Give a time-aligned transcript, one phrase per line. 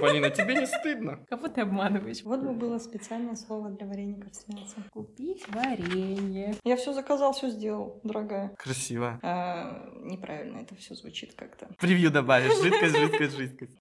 [0.00, 1.18] Полина, тебе не стыдно?
[1.28, 2.22] Кого ты обманываешь?
[2.22, 4.84] Вот бы было специальное слово для вареников с мясом.
[4.90, 6.54] Купить варенье.
[6.64, 8.54] Я все заказал, все сделал, дорогая.
[8.58, 9.18] Красиво.
[9.22, 11.68] А, неправильно это все звучит как-то.
[11.78, 12.52] Превью добавишь.
[12.62, 13.78] Жидкость, жидкость, жидкость.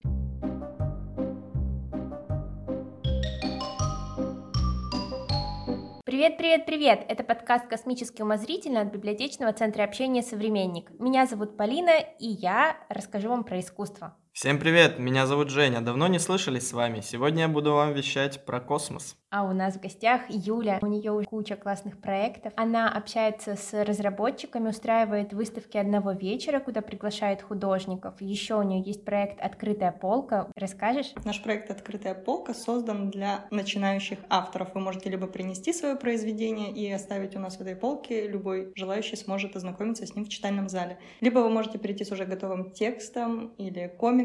[6.06, 7.06] Привет, привет, привет!
[7.10, 10.90] Это подкаст «Космический умозрительно» от библиотечного центра общения «Современник».
[10.98, 14.16] Меня зовут Полина, и я расскажу вам про искусство.
[14.36, 15.80] Всем привет, меня зовут Женя.
[15.80, 17.00] Давно не слышались с вами.
[17.00, 19.16] Сегодня я буду вам вещать про космос.
[19.30, 20.80] А у нас в гостях Юля.
[20.82, 22.52] У нее куча классных проектов.
[22.58, 28.16] Она общается с разработчиками, устраивает выставки одного вечера, куда приглашает художников.
[28.20, 30.50] Еще у нее есть проект «Открытая полка».
[30.56, 31.14] Расскажешь?
[31.24, 34.76] Наш проект «Открытая полка» создан для начинающих авторов.
[34.76, 38.28] Вы можете либо принести свое произведение и оставить у нас в этой полке.
[38.28, 40.98] Любой желающий сможет ознакомиться с ним в читальном зале.
[41.22, 44.25] Либо вы можете прийти с уже готовым текстом или комиксом,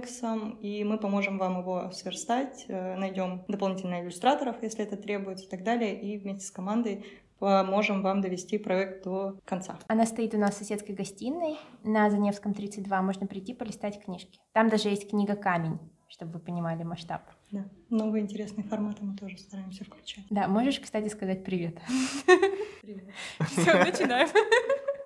[0.61, 5.63] и мы поможем вам его сверстать, э, найдем дополнительных иллюстраторов, если это требуется и так
[5.63, 7.05] далее, и вместе с командой
[7.41, 9.79] поможем вам довести проект до конца.
[9.89, 13.03] Она стоит у нас в соседской гостиной на Заневском 32.
[13.03, 14.39] Можно прийти полистать книжки.
[14.53, 17.23] Там даже есть книга «Камень», чтобы вы понимали масштаб.
[17.51, 20.25] Да, новые интересные форматы мы тоже стараемся включать.
[20.31, 21.79] Да, можешь, кстати, сказать привет.
[22.83, 23.05] Привет.
[23.41, 24.29] Все, начинаем.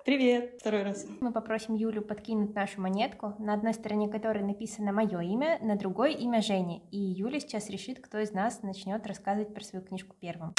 [0.04, 1.06] Привет, второй раз.
[1.22, 6.12] Мы попросим Юлю подкинуть нашу монетку, на одной стороне которой написано мое имя, на другой
[6.12, 6.82] имя Жени.
[6.90, 10.52] И Юля сейчас решит, кто из нас начнет рассказывать про свою книжку первым.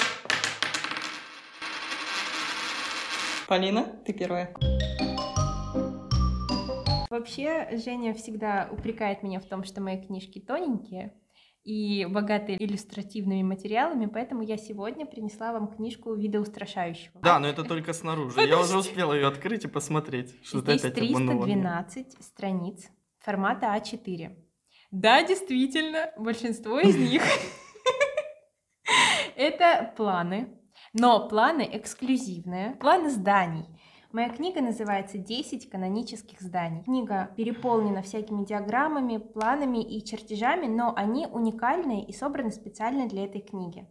[3.47, 4.51] Полина, ты первая.
[7.11, 11.13] Вообще, Женя всегда упрекает меня в том, что мои книжки тоненькие
[11.65, 17.19] и богатые иллюстративными материалами, поэтому я сегодня принесла вам книжку вида устрашающего.
[17.21, 18.39] Да, но это только снаружи.
[18.39, 21.83] Я уже успела ее открыть и посмотреть, что ты опять обманула меня.
[21.87, 22.85] 312 страниц
[23.17, 24.35] формата А4.
[24.91, 27.23] Да, действительно, большинство из них
[29.35, 30.59] это планы,
[30.93, 33.65] но планы эксклюзивные, планы зданий.
[34.15, 36.83] Моя книга называется «10 канонических зданий».
[36.83, 43.41] Книга переполнена всякими диаграммами, планами и чертежами, но они уникальные и собраны специально для этой
[43.41, 43.85] книги.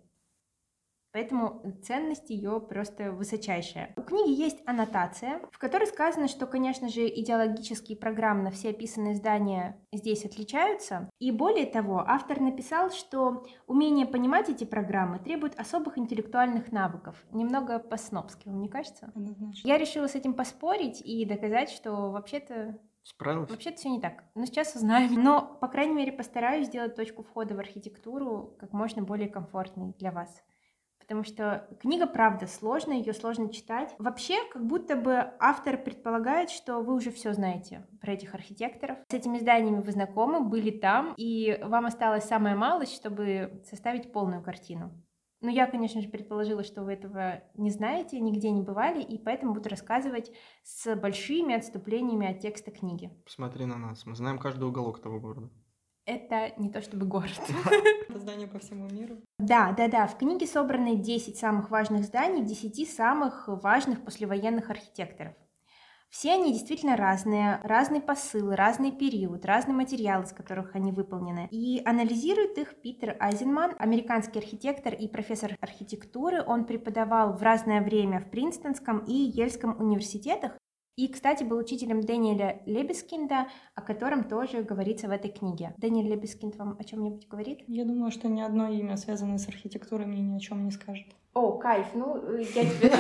[1.15, 3.93] Поэтому ценность ее просто высочайшая.
[3.97, 9.15] У книги есть аннотация, в которой сказано, что, конечно же, идеологически и программно все описанные
[9.15, 11.09] здания здесь отличаются.
[11.21, 17.25] И более того, автор написал, что умение понимать эти программы требует особых интеллектуальных навыков.
[17.31, 19.13] Немного по-снобски, вам не кажется?
[19.15, 19.69] Однозначно.
[19.69, 23.51] Я решила с этим поспорить и доказать, что вообще-то Справилась?
[23.51, 24.25] Вообще-то все не так.
[24.35, 25.23] Но сейчас узнаем.
[25.23, 30.11] Но, по крайней мере, постараюсь сделать точку входа в архитектуру как можно более комфортной для
[30.11, 30.43] вас
[31.05, 33.95] потому что книга, правда, сложная, ее сложно читать.
[33.99, 38.99] Вообще, как будто бы автор предполагает, что вы уже все знаете про этих архитекторов.
[39.09, 44.43] С этими зданиями вы знакомы, были там, и вам осталось самая малость, чтобы составить полную
[44.43, 44.93] картину.
[45.41, 49.53] Но я, конечно же, предположила, что вы этого не знаете, нигде не бывали, и поэтому
[49.53, 50.33] буду рассказывать
[50.63, 53.11] с большими отступлениями от текста книги.
[53.27, 55.51] Посмотри на нас, мы знаем каждый уголок того города.
[56.07, 57.41] Это не то чтобы город.
[58.09, 59.17] Это здание по всему миру.
[59.39, 60.07] Да, да, да.
[60.07, 65.35] В книге собраны 10 самых важных зданий, 10 самых важных послевоенных архитекторов.
[66.15, 71.49] Все они действительно разные, разный посыл, разный период, разный материал, из которых они выполнены.
[71.51, 76.45] И анализирует их Питер Айзенман, американский архитектор и профессор архитектуры.
[76.47, 80.53] Он преподавал в разное время в Принстонском и Ельском университетах.
[80.97, 85.75] И, кстати, был учителем Дэниеля Лебескинда, о котором тоже говорится в этой книге.
[85.77, 87.65] Дэниель Лебескинд вам о чем-нибудь говорит?
[87.67, 91.07] Я думаю, что ни одно имя, связанное с архитектурой, мне ни о чем не скажет.
[91.33, 92.93] О, кайф, ну, э, я тебе...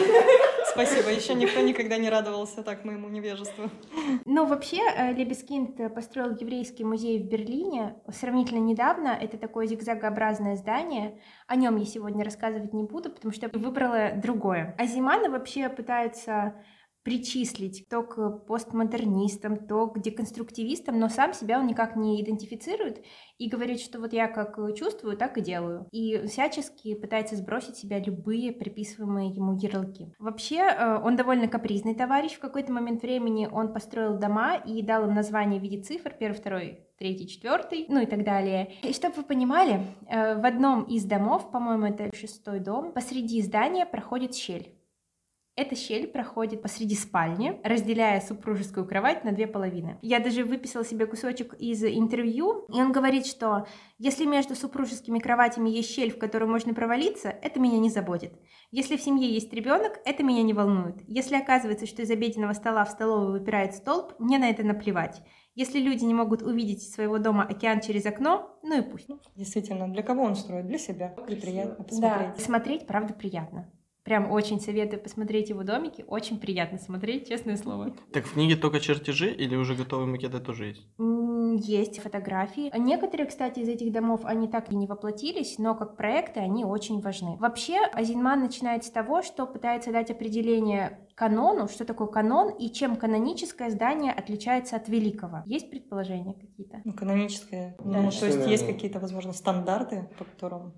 [0.73, 3.71] Спасибо, еще никто никогда не радовался так моему невежеству.
[4.25, 9.09] Ну, вообще, э, Лебескинд построил еврейский музей в Берлине сравнительно недавно.
[9.09, 11.21] Это такое зигзагообразное здание.
[11.47, 14.75] О нем я сегодня рассказывать не буду, потому что выбрала другое.
[14.79, 16.55] А Зимана вообще пытается
[17.05, 23.05] причислить то к постмодернистам, то к деконструктивистам, но сам себя он никак не идентифицирует
[23.39, 25.87] и говорит, что вот я как чувствую, так и делаю.
[25.93, 30.15] И всячески пытается сбросить себя любые приписываемые ему ярлыки.
[30.19, 32.33] Вообще, э, он довольно капризный товарищ.
[32.33, 36.37] В какой-то момент времени он построил дома и дал им название в виде цифр, первый,
[36.37, 38.73] второй, третий, четвертый, ну и так далее.
[38.83, 43.85] И чтобы вы понимали, э, в одном из домов, по-моему, это шестой дом, посреди здания
[43.85, 44.75] проходит щель.
[45.57, 49.99] Эта щель проходит посреди спальни, разделяя супружескую кровать на две половины.
[50.03, 53.69] Я даже выписала себе кусочек из интервью, и он говорит, что
[53.99, 58.33] если между супружескими кроватями есть щель, в которую можно провалиться, это меня не заботит.
[58.73, 60.97] Если в семье есть ребенок, это меня не волнует.
[61.07, 65.23] Если оказывается, что из обеденного стола в столовую выпирает столб, мне на это наплевать.
[65.55, 69.09] Если люди не могут увидеть из своего дома океан через окно, ну и пусть.
[69.37, 70.67] Действительно, для кого он строит?
[70.67, 71.15] Для себя.
[71.29, 72.45] И приятно Да, посмотреть.
[72.45, 73.71] смотреть, правда, приятно.
[74.05, 76.05] Прям очень советую посмотреть его домики.
[76.07, 77.95] Очень приятно смотреть, честное слово.
[78.13, 80.87] Так в книге только чертежи или уже готовые макеты тоже есть?
[81.67, 82.71] Есть фотографии.
[82.79, 87.01] Некоторые, кстати, из этих домов, они так и не воплотились, но как проекты они очень
[87.01, 87.39] важны.
[87.39, 92.97] Вообще, Азинман начинает с того, что пытается дать определение канону, что такое канон и чем
[92.97, 95.45] каноническое здание отличается от великого.
[95.47, 96.83] Есть предположения какие-то?
[96.85, 97.75] Ну, каноническое.
[97.79, 98.03] Да.
[98.03, 100.75] Ну, то есть есть какие-то, возможно, стандарты, по которым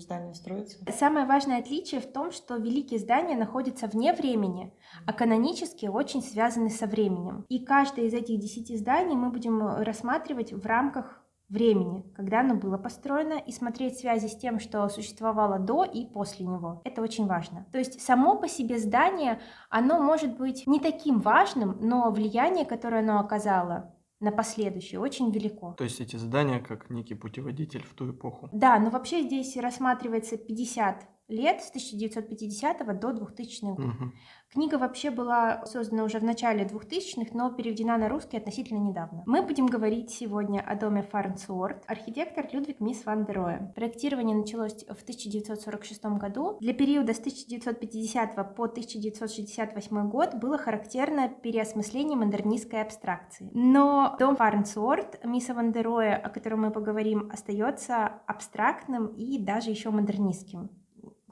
[0.00, 0.78] здание строится.
[0.92, 4.72] Самое важное отличие в том, что великие здания находятся вне времени,
[5.06, 7.44] а канонические очень связаны со временем.
[7.48, 11.22] И каждое из этих десяти зданий мы будем рассматривать в рамках
[11.52, 16.46] времени, когда оно было построено, и смотреть связи с тем, что существовало до и после
[16.46, 16.80] него.
[16.84, 17.66] Это очень важно.
[17.70, 19.38] То есть само по себе здание,
[19.68, 25.74] оно может быть не таким важным, но влияние, которое оно оказало на последующее, очень велико.
[25.76, 28.48] То есть эти здания как некий путеводитель в ту эпоху.
[28.52, 33.78] Да, но вообще здесь рассматривается 50 лет с 1950 до 2000 год.
[33.78, 34.12] Мгм.
[34.52, 39.22] Книга вообще была создана уже в начале 2000-х, но переведена на русский относительно недавно.
[39.24, 41.84] Мы будем говорить сегодня о доме Фарнсуорт.
[41.86, 43.72] Архитектор Людвиг Мисс ван дер Роhe.
[43.72, 46.58] Проектирование началось в 1946 году.
[46.60, 53.50] Для периода с 1950 по 1968 год было характерно переосмысление модернистской абстракции.
[53.54, 59.70] Но дом Фарнсуорт Мисса ван дер Роhe, о котором мы поговорим, остается абстрактным и даже
[59.70, 60.81] еще модернистским.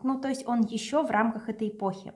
[0.04, 2.12] Ну, то есть он еще в рамках этой эпохи.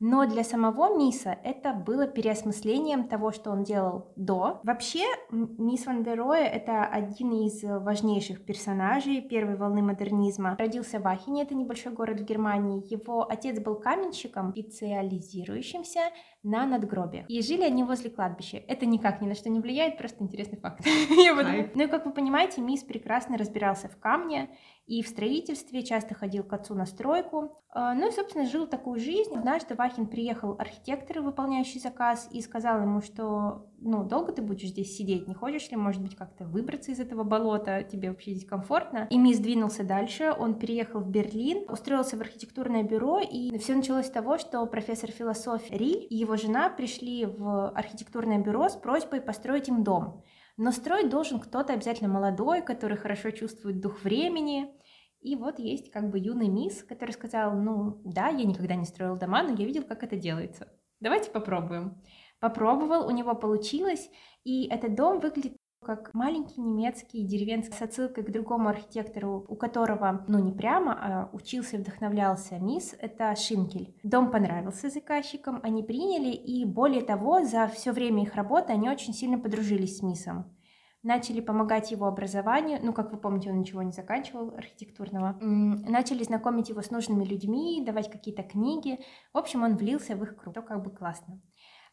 [0.00, 4.60] Но для самого Миса это было переосмыслением того, что он делал до.
[4.62, 5.02] Вообще,
[5.32, 10.54] М- Мисс Ван дер Роhe— это один из важнейших персонажей первой волны модернизма.
[10.56, 12.80] Родился в Ахене, это небольшой город в Германии.
[12.88, 16.00] Его отец был каменщиком, специализирующимся
[16.44, 17.28] на надгробиях.
[17.28, 18.58] И жили они возле кладбища.
[18.68, 20.80] Это никак ни на что не влияет, просто интересный факт.
[21.74, 24.48] Ну и как вы понимаете, Мисс прекрасно разбирался в камне,
[24.88, 27.62] и в строительстве, часто ходил к отцу на стройку.
[27.70, 29.36] А, Ну и, собственно, жил такую жизнь.
[29.36, 34.70] Однажды в Ахен приехал архитектор, выполняющий заказ, и сказал ему, что ну, долго ты будешь
[34.70, 38.48] здесь сидеть, не хочешь ли, может быть, как-то выбраться из этого болота, тебе вообще здесь
[38.48, 39.06] комфортно.
[39.10, 44.06] И Мисс двинулся дальше, он переехал в Берлин, устроился в архитектурное бюро, и все началось
[44.06, 49.20] с того, что профессор философии Риль и его жена пришли в архитектурное бюро с просьбой
[49.20, 50.24] построить им дом.
[50.58, 54.74] Но строить должен кто-то обязательно молодой, который хорошо чувствует дух времени.
[55.20, 59.16] И вот есть как бы юный мисс, который сказал, ну да, я никогда не строил
[59.16, 60.68] дома, но я видел, как это делается.
[61.00, 62.00] Давайте попробуем.
[62.40, 64.10] Попробовал, у него получилось,
[64.44, 70.24] и этот дом выглядит как маленький немецкий деревенский с отсылкой к другому архитектору, у которого,
[70.28, 73.96] ну не прямо, а учился и вдохновлялся мисс, это Шинкель.
[74.02, 79.14] Дом понравился заказчикам, они приняли, и более того, за все время их работы они очень
[79.14, 80.57] сильно подружились с миссом
[81.02, 86.68] начали помогать его образованию, ну, как вы помните, он ничего не заканчивал архитектурного, начали знакомить
[86.68, 88.98] его с нужными людьми, давать какие-то книги,
[89.32, 91.40] в общем, он влился в их круг, то как бы классно.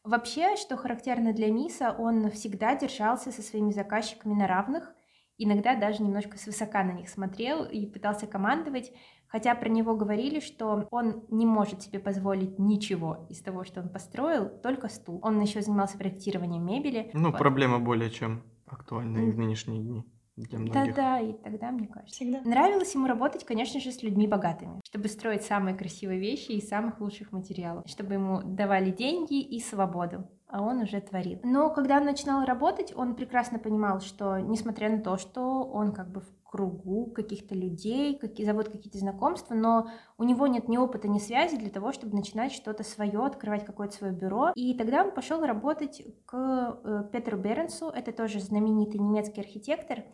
[0.03, 4.93] Вообще, что характерно для Миса, он всегда держался со своими заказчиками на равных,
[5.37, 8.91] иногда даже немножко свысока на них смотрел и пытался командовать,
[9.27, 13.89] хотя про него говорили, что он не может себе позволить ничего из того, что он
[13.89, 15.19] построил, только стул.
[15.23, 17.09] Он еще занимался проектированием мебели.
[17.13, 17.39] Ну, Вот.
[17.39, 20.95] проблема более чем актуальна и в нынешние дни для многих.
[20.95, 22.15] Да-да, и тогда, мне кажется.
[22.15, 22.41] Всегда.
[22.41, 26.99] Нравилось ему работать, конечно же, с людьми богатыми, чтобы строить самые красивые вещи из самых
[26.99, 31.39] лучших материалов, чтобы ему давали деньги и свободу, а он уже творил.
[31.43, 36.11] Но когда он начинал работать, он прекрасно понимал, что, несмотря на то, что он как
[36.11, 41.09] бы в кругу каких-то людей, какие, зовут какие-то знакомства, но у него нет ни опыта,
[41.09, 44.53] ни связи для того, чтобы начинать что-то свое, открывать какое-то свое бюро.
[44.55, 50.05] И тогда он пошел работать к э, Петру Беренсу, это тоже знаменитый немецкий архитектор,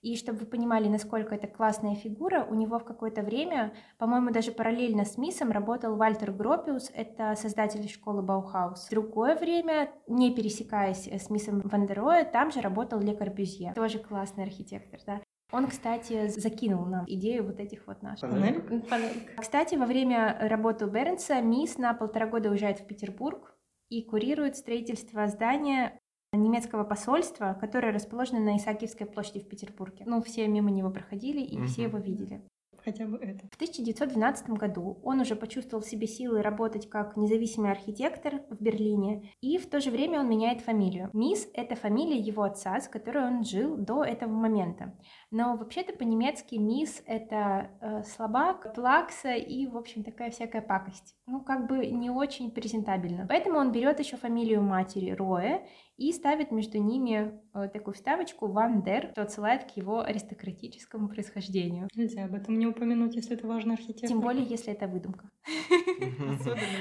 [0.00, 4.52] и чтобы вы понимали, насколько это классная фигура, у него в какое-то время, по-моему, даже
[4.52, 8.86] параллельно с Мисом работал Вальтер Гропиус, это создатель школы Баухаус.
[8.86, 13.72] В другое время, не пересекаясь с Мисом ван дер Роэ, там же работал Ле Корбюзье,
[13.74, 15.20] тоже классный архитектор, да.
[15.50, 18.28] Он, кстати, закинул нам идею вот этих вот наших.
[18.30, 19.30] Панель?
[19.38, 23.54] Кстати, во время работы у Беренса Мис на полтора года уезжает в Петербург
[23.88, 25.98] и курирует строительство здания
[26.34, 30.04] немецкого посольства, которое расположено на Исаакиевской площади в Петербурге.
[30.06, 31.96] Ну, все мимо него проходили и все Мгм.
[31.96, 32.42] его видели.
[32.84, 33.46] Хотя бы это.
[33.50, 39.30] В 1912 году он уже почувствовал в себе силы работать как независимый архитектор в Берлине,
[39.42, 41.10] и в то же время он меняет фамилию.
[41.12, 44.96] Мисс— это фамилия его отца, с которой он жил до этого момента.
[45.30, 51.16] Но вообще-то по-немецки мисс— это э, слабак, плакса и, в общем, такая всякая пакость.
[51.26, 53.26] Ну, как бы не очень презентабельно.
[53.28, 55.66] Поэтому он берет еще фамилию матери Роэ
[55.98, 61.88] и ставит между ними э, такую вставочку «Ван дер», что отсылает к его аристократическому происхождению.
[61.94, 64.08] Нельзя об этом не упомянуть, если это важный архитектор.
[64.08, 65.28] Тем более, если это выдумка.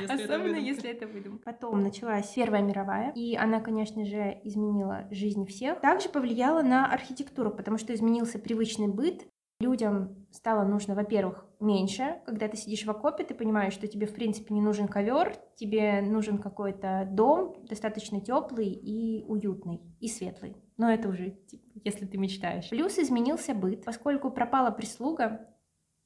[0.08, 1.44] Особенно, если это выдумка.
[1.44, 5.82] Потом началась Первая мировая, и она, конечно же, изменила жизнь всех.
[5.82, 9.28] Также повлияла на архитектуру, потому что изменился привычный быт,
[9.60, 12.22] Людям стало нужно, во-первых, меньше.
[12.28, 16.02] Когда ты сидишь в окопе, ты понимаешь, что тебе, в принципе, не нужен ковер, тебе
[16.02, 20.56] нужен какой-то дом достаточно теплый и уютный, и светлый.
[20.78, 22.70] Но это уже, типа, если ты мечтаешь.
[22.70, 25.48] Плюс изменился быт, поскольку пропала прислуга,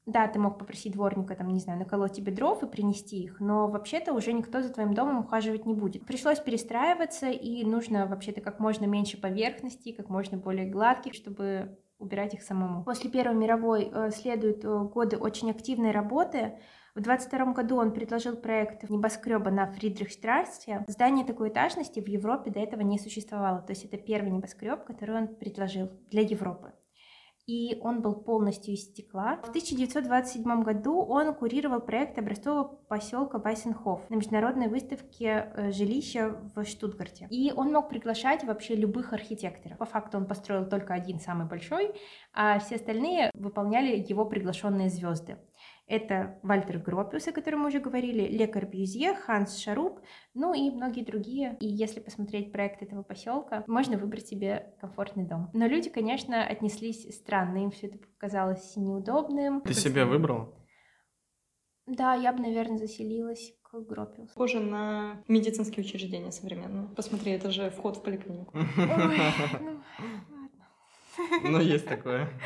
[0.06, 3.68] да, ты мог попросить дворника, там, не знаю, наколоть тебе дров и принести их, но
[3.68, 6.06] вообще-то уже никто за твоим домом ухаживать не будет.
[6.06, 12.34] Пришлось перестраиваться, и нужно вообще-то как можно меньше поверхностей, как можно более гладких, чтобы убирать
[12.34, 12.84] их самому.
[12.84, 16.58] После Первой мировой э, следуют э, годы очень активной работы.
[16.94, 20.84] В 22 году он предложил проект небоскреба на Фридрихштрассе.
[20.88, 23.62] Здание такой этажности в Европе до этого не существовало.
[23.62, 26.72] То есть это первый небоскреб, который он предложил для Европы
[27.46, 29.36] и он был полностью из стекла.
[29.42, 36.64] В 1927 году он курировал проект образцового поселка Вайсенхоф на международной выставке э, жилища в
[36.64, 37.26] Штутгарте.
[37.30, 39.78] И он мог приглашать вообще любых архитекторов.
[39.78, 41.92] По факту он построил только один самый большой,
[42.32, 45.36] а все остальные выполняли его приглашенные звезды.
[45.86, 50.00] Это Вальтер Гропиус, о котором мы уже говорили, Лекар Бьюзье, Ханс Шаруб,
[50.32, 51.56] ну и многие другие.
[51.60, 55.50] И если посмотреть проект этого поселка, можно выбрать себе комфортный дом.
[55.52, 59.60] Но люди, конечно, отнеслись странно, им все это показалось неудобным.
[59.62, 60.54] Ты себе выбрал?
[61.86, 64.32] Да, я бы, наверное, заселилась к Гропиусу.
[64.34, 66.88] Похоже на медицинские учреждения современные.
[66.94, 68.56] Посмотри, это же вход в поликлинику.
[68.56, 68.64] Ой,
[71.42, 72.28] ну, ну, есть такое.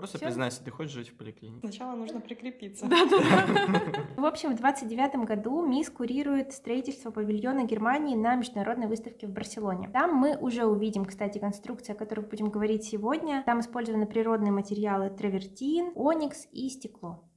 [0.00, 0.28] Просто Всё?
[0.28, 1.60] признайся, ты хочешь жить в поликлинике.
[1.60, 2.86] Сначала нужно прикрепиться.
[2.86, 4.06] Да-да-да.
[4.16, 9.90] В общем, в 29 году МИС курирует строительство павильона Германии на международной выставке в Барселоне.
[9.90, 13.42] Там мы уже увидим, кстати, конструкция, о которой будем говорить сегодня.
[13.44, 17.30] Там использованы природные материалы травертин, оникс и стекло.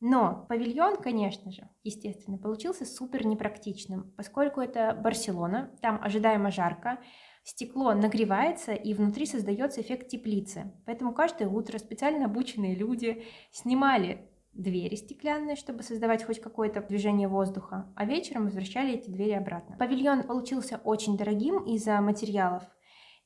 [0.00, 6.98] Но павильон, конечно же, естественно, получился супер непрактичным, поскольку это Барселона, там ожидаемо жарко,
[7.42, 10.72] стекло нагревается и внутри создается эффект теплицы.
[10.86, 17.92] Поэтому каждое утро специально обученные люди снимали двери стеклянные, чтобы создавать хоть какое-то движение воздуха,
[17.96, 19.76] а вечером возвращали эти двери обратно.
[19.78, 22.62] Павильон получился очень дорогим из-за материалов,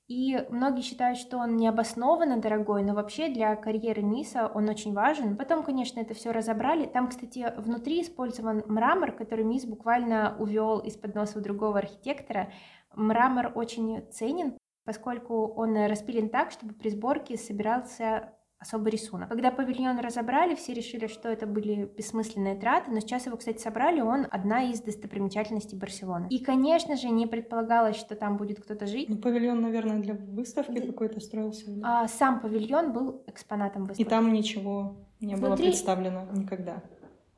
[0.09, 5.37] и многие считают, что он необоснованно дорогой, но вообще для карьеры Миса он очень важен.
[5.37, 6.87] Потом, конечно, это все разобрали.
[6.87, 12.53] Там, кстати, внутри использован мрамор, который Мис буквально увел из-под носа у другого архитектора.
[12.97, 19.29] Мрамор очень ценен, поскольку он распилен так, чтобы при сборке собирался особый рисунок.
[19.29, 24.01] Когда павильон разобрали, все решили, что это были бессмысленные траты, но сейчас его, кстати, собрали,
[24.01, 26.27] он одна из достопримечательностей Барселоны.
[26.31, 29.09] И, конечно же, не предполагалось, что там будет кто-то жить.
[29.09, 30.87] Ну, павильон, наверное, для выставки да.
[30.87, 31.71] какой-то строился.
[31.71, 32.03] Да?
[32.03, 34.03] А, сам павильон был экспонатом выставки.
[34.03, 35.49] И там ничего не Внутри...
[35.49, 36.83] было представлено никогда.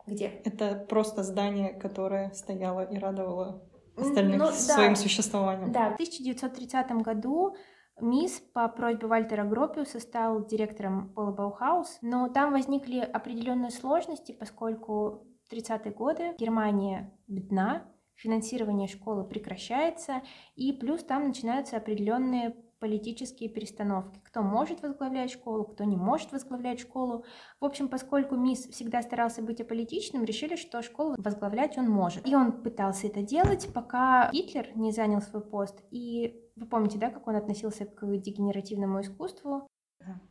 [0.07, 0.41] Где?
[0.45, 3.62] Это просто здание, которое стояло и радовало
[4.00, 5.00] остальных ну, своим да.
[5.00, 5.73] существованием.
[5.73, 7.55] Да, в 1930 году
[8.00, 15.26] Мисс по просьбе Вальтера Гропиуса стал директором Пола Баухаус, но там возникли определенные сложности, поскольку
[15.49, 20.23] в 30-е годы Германия бедна, финансирование школы прекращается,
[20.55, 24.21] и плюс там начинаются определенные политические перестановки.
[24.25, 27.25] Кто может возглавлять школу, кто не может возглавлять школу.
[27.61, 32.27] В общем, поскольку Мисс всегда старался быть аполитичным, решили, что школу возглавлять он может.
[32.27, 35.83] И он пытался это делать, пока Гитлер не занял свой пост.
[35.91, 39.69] И вы помните, да, как он относился к дегенеративному искусству?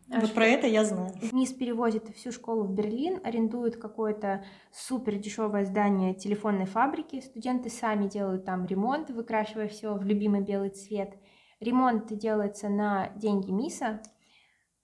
[0.09, 1.11] А вот про это я знаю.
[1.33, 7.19] Мисс перевозит всю школу в Берлин, арендует какое-то супер дешевое здание телефонной фабрики.
[7.19, 11.17] Студенты сами делают там ремонт, выкрашивая все в любимый белый цвет.
[11.59, 14.01] Ремонт делается на деньги Миса,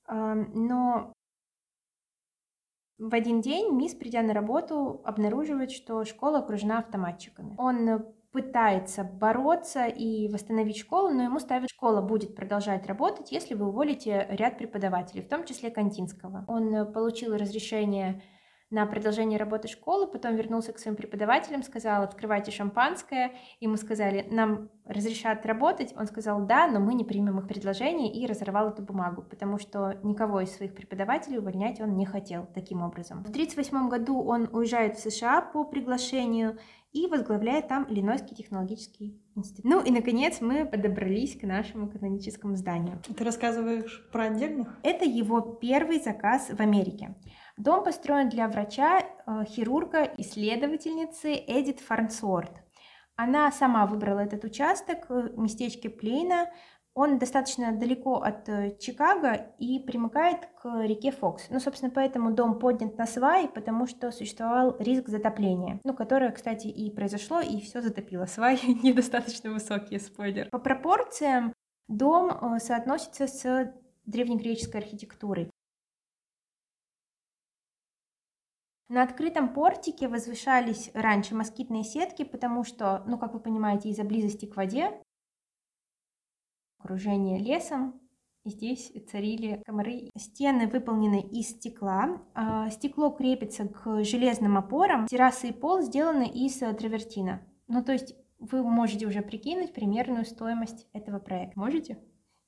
[0.08, 1.14] но
[2.98, 7.56] в один день Мисс, придя на работу, обнаруживает, что школа окружена автоматчиками.
[7.58, 13.68] Он пытается бороться и восстановить школу, но ему ставят, школа будет продолжать работать, если вы
[13.68, 16.44] уволите ряд преподавателей, в том числе Кантинского.
[16.48, 18.24] Он получил разрешение
[18.74, 24.26] на продолжение работы школы, потом вернулся к своим преподавателям, сказал, открывайте шампанское, и мы сказали,
[24.32, 28.82] нам разрешат работать, он сказал, да, но мы не примем их предложение, и разорвал эту
[28.82, 33.20] бумагу, потому что никого из своих преподавателей увольнять он не хотел таким образом.
[33.20, 36.58] В 1938 году он уезжает в США по приглашению
[36.94, 39.66] и возглавляет там Иллинойский технологический институт.
[39.66, 43.00] Ну и, наконец, мы подобрались к нашему каноническому зданию.
[43.16, 44.78] Ты рассказываешь про отдельных?
[44.84, 47.16] Это его первый заказ в Америке.
[47.58, 52.52] Дом построен для врача, э, хирурга, исследовательницы Эдит Фарнсворт.
[53.16, 56.50] Она сама выбрала этот участок в местечке Плейна.
[56.96, 61.48] Он достаточно далеко от э, Чикаго и примыкает к реке Фокс.
[61.52, 65.80] Ну, собственно, поэтому дом поднят на сваи, потому что существовал риск затопления.
[65.84, 68.26] Ну, которое, кстати, и произошло, и все затопило.
[68.26, 70.50] Сваи недостаточно высокие, спойлер.
[70.50, 71.54] По пропорциям
[71.88, 73.74] дом э, соотносится с
[74.06, 75.52] древнегреческой архитектурой.
[78.94, 84.46] На открытом портике возвышались раньше москитные сетки, потому что, ну, как вы понимаете, из-за близости
[84.46, 84.92] к воде,
[86.78, 88.00] окружение лесом,
[88.46, 90.12] здесь царили комары.
[90.16, 92.22] Стены выполнены из стекла.
[92.36, 95.08] А, стекло крепится к железным опорам.
[95.08, 97.42] Террасы и пол сделаны из травертина.
[97.68, 101.60] Ну, то есть вы можете уже прикинуть примерную стоимость этого проекта.
[101.60, 101.98] Можете?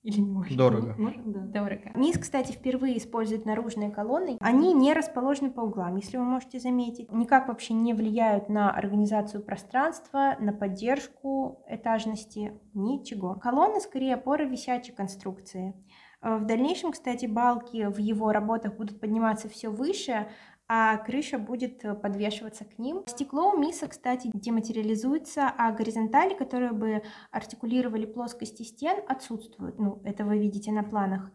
[0.06, 0.56] Или не может?
[0.56, 0.94] Дорого.
[1.00, 1.40] Может, да.
[1.40, 1.92] Дорого.
[1.96, 4.38] МИС, кстати, впервые использует наружные колонны.
[4.40, 7.12] Они не расположены по углам, если вы можете заметить.
[7.12, 13.34] Никак вообще не влияют на организацию пространства, на поддержку этажности, ничего.
[13.34, 15.74] Колонны скорее опоры висячей конструкции.
[16.22, 20.28] Э, в дальнейшем, кстати, балки в его работах будут подниматься все выше,
[20.68, 23.04] а крыша будет э, подвешиваться к ним.
[23.08, 29.78] Стекло у Миса, кстати, дематериализуется, а горизонтали, которые бы артикулировали плоскости стен, отсутствуют.
[29.80, 31.32] Ну, это вы видите на планах.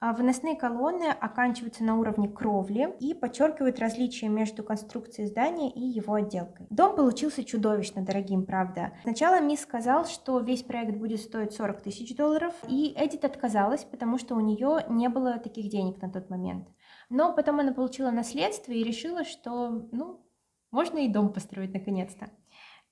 [0.00, 6.12] А выносные колонны оканчиваются на уровне кровли и подчеркивают различия между конструкцией здания и его
[6.12, 6.66] отделкой.
[6.68, 8.92] Дом получился чудовищно дорогим, правда.
[9.02, 14.18] Сначала Мисс сказал, что весь проект будет стоить 40 тысяч долларов, и Эдит отказалась, потому
[14.18, 16.68] что у нее не было таких денег на тот момент.
[17.10, 20.24] Но потом она получила наследство и решила, что, ну,
[20.70, 22.30] можно и дом построить наконец-то.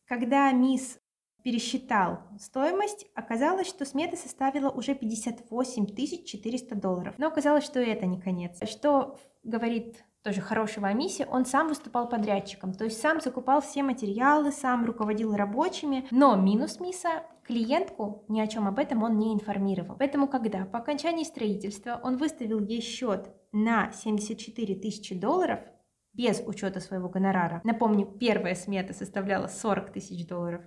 [0.07, 0.99] Когда мисс
[1.43, 5.87] пересчитал стоимость, оказалось, что смета составила уже 58
[6.25, 7.15] 400 долларов.
[7.19, 8.61] Но оказалось, что это не конец.
[8.69, 13.83] Что говорит тоже хорошего о Мисе, он сам выступал подрядчиком, то есть сам закупал все
[13.83, 19.35] материалы, сам руководил рабочими, но минус Миса клиентку ни о чем об этом он не
[19.35, 19.97] информировал.
[19.99, 25.61] Поэтому когда по окончании строительства он выставил ей счет на 74 тысячи долларов,
[26.15, 30.63] без учета своего гонорара, напомню, первая смета составляла 40 тысяч долларов,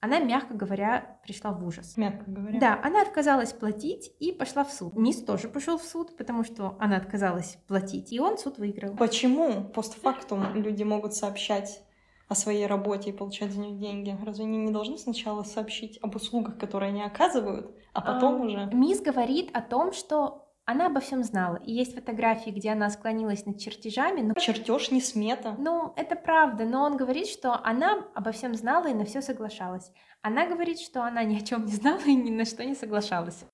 [0.00, 1.96] она, мягко говоря, пришла в ужас.
[1.98, 2.58] Мягко говоря.
[2.58, 4.96] Да, она отказалась платить и пошла в суд.
[4.96, 8.96] Мисс тоже пошел в суд, потому что она отказалась платить, и он суд выиграл.
[8.96, 11.82] Почему постфактум люди могут сообщать
[12.28, 14.16] о своей работе и получать за нее деньги?
[14.24, 18.70] Разве они не должны сначала сообщить об услугах, которые они оказывают, а потом а, уже?
[18.72, 21.56] Мисс говорит о том, что она обо всем знала.
[21.56, 24.20] И есть фотографии, где она склонилась над чертежами.
[24.20, 24.34] Но...
[24.34, 25.56] Чертеж не смета.
[25.58, 29.92] Ну, это правда, но он говорит, что она обо всем знала и на все соглашалась.
[30.22, 33.44] Она говорит, что она ни о чем не знала и ни на что не соглашалась.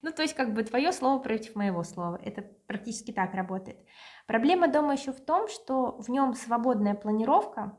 [0.00, 2.20] Ну, то есть, как бы твое слово против моего слова.
[2.22, 3.78] Это практически так работает.
[4.26, 7.78] Проблема дома еще в том, что в нем свободная планировка,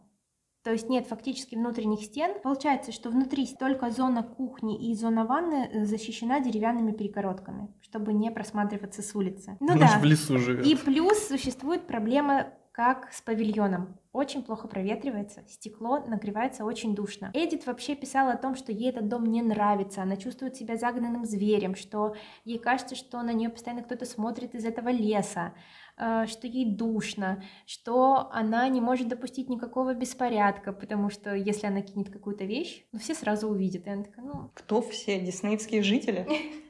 [0.66, 2.42] то есть нет фактически внутренних стен.
[2.42, 8.32] Получается, что внутри только зона кухни и зона ванны э, защищена деревянными перегородками, чтобы не
[8.32, 9.58] просматриваться с улицы.
[9.60, 10.00] Ну да.
[10.00, 10.66] в лесу живет.
[10.66, 14.00] И плюс существует проблема как с павильоном.
[14.12, 17.32] Очень плохо проветривается, стекло нагревается очень душно.
[17.34, 21.26] Эдит вообще писала о том, что ей этот дом не нравится, она чувствует себя загнанным
[21.26, 25.54] зверем, что ей кажется, что на нее постоянно кто-то смотрит из этого леса.
[25.98, 31.82] Э, что ей душно, что она не может допустить никакого беспорядка, потому что если она
[31.82, 33.88] кинет какую-то вещь, ну все сразу увидят.
[33.88, 34.52] И она такая, ну...
[34.54, 35.20] Кто все?
[35.20, 36.28] Диснеевские жители?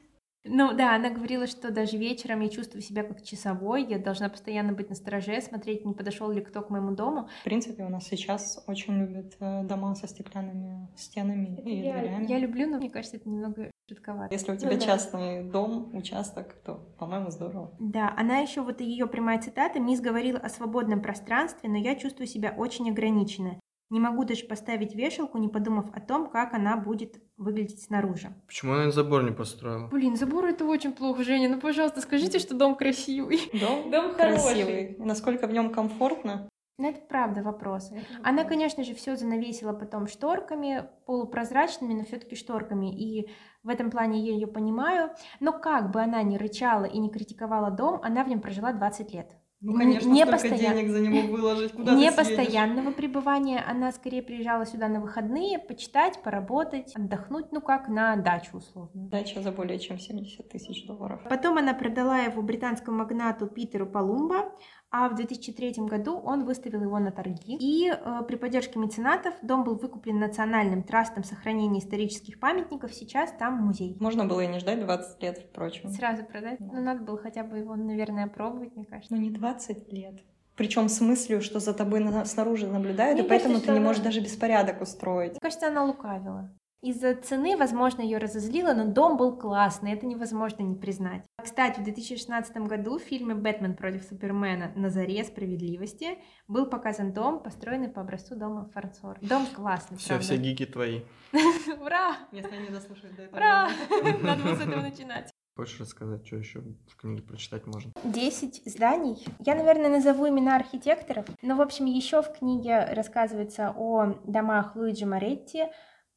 [0.47, 4.73] Ну да, она говорила, что даже вечером я чувствую себя как часовой, я должна постоянно
[4.73, 7.27] быть на стороже, смотреть, не подошел ли кто к моему дому.
[7.41, 12.27] В принципе, у нас сейчас очень любят э, дома со стеклянными стенами и я, дверями.
[12.27, 14.33] Я люблю, но мне кажется, это немного жутковато.
[14.33, 15.51] Если у тебя ну, частный да.
[15.51, 17.75] дом, участок, то, по-моему, здорово.
[17.79, 22.27] Да, она еще вот ее прямая цитата, Мисс говорила о свободном пространстве, но я чувствую
[22.27, 23.59] себя очень ограниченно.
[23.91, 28.33] Не могу даже поставить вешалку, не подумав о том, как она будет выглядеть снаружи.
[28.47, 29.87] Почему она забор не построила?
[29.87, 31.49] Блин, забор это очень плохо, Женя.
[31.49, 33.39] Ну, пожалуйста, скажите, что дом красивый.
[33.53, 34.95] Дом, дом красивый.
[34.97, 36.49] Насколько в нем комфортно?
[36.77, 37.91] Ну, это правда вопрос.
[38.21, 42.93] Она, конечно же, все занавесила потом шторками, полупрозрачными, но все-таки шторками.
[42.93, 43.29] И
[43.63, 45.11] в этом плане я ее понимаю.
[45.39, 49.13] Но как бы она ни рычала и не критиковала дом, она в нем прожила 20
[49.13, 49.37] лет.
[49.61, 50.75] Ну, конечно, не постоян...
[50.75, 56.21] денег за него выложить, куда Не постоянного пребывания, она скорее приезжала сюда на выходные, почитать,
[56.21, 59.07] поработать, отдохнуть, ну как на дачу условно.
[59.09, 61.21] Дача за более чем 70 тысяч долларов.
[61.27, 64.51] Потом она продала его британскому магнату Питеру Палумба,
[64.91, 67.57] а в 2003 году он выставил его на торги.
[67.59, 72.93] И э, при поддержке меценатов дом был выкуплен Национальным трастом сохранения исторических памятников.
[72.93, 73.97] Сейчас там музей.
[73.99, 75.89] Можно было и не ждать 20 лет, впрочем.
[75.89, 76.57] Сразу продать?
[76.59, 76.75] Да.
[76.75, 79.13] Ну, надо было хотя бы его, наверное, пробовать, мне кажется.
[79.13, 80.21] Ну, не 20 лет.
[80.55, 83.83] Причем с мыслью, что за тобой на- снаружи наблюдают, Мне и поэтому кажется, ты не
[83.85, 85.31] можешь даже беспорядок устроить.
[85.31, 86.49] Мне кажется, она лукавила.
[86.85, 91.25] Из-за цены, возможно, ее разозлило, но дом был классный, это невозможно не признать.
[91.43, 94.71] Кстати, в 2016 году в фильме «Бэтмен против Супермена.
[94.75, 99.17] На заре справедливости» был показан дом, построенный по образцу дома Фарнсор.
[99.21, 101.01] Дом классный, Все, все гики твои.
[101.81, 102.17] Ура!
[102.31, 103.35] Если они дослушают до этого.
[103.35, 103.69] Ура!
[104.21, 105.31] Надо было с этого начинать.
[105.55, 107.93] Хочешь рассказать, что еще в книге прочитать можно?
[108.03, 109.25] 10 зданий.
[109.39, 111.25] Я, наверное, назову имена архитекторов.
[111.41, 115.63] Но, в общем, еще в книге рассказывается о домах Луиджи Моретти,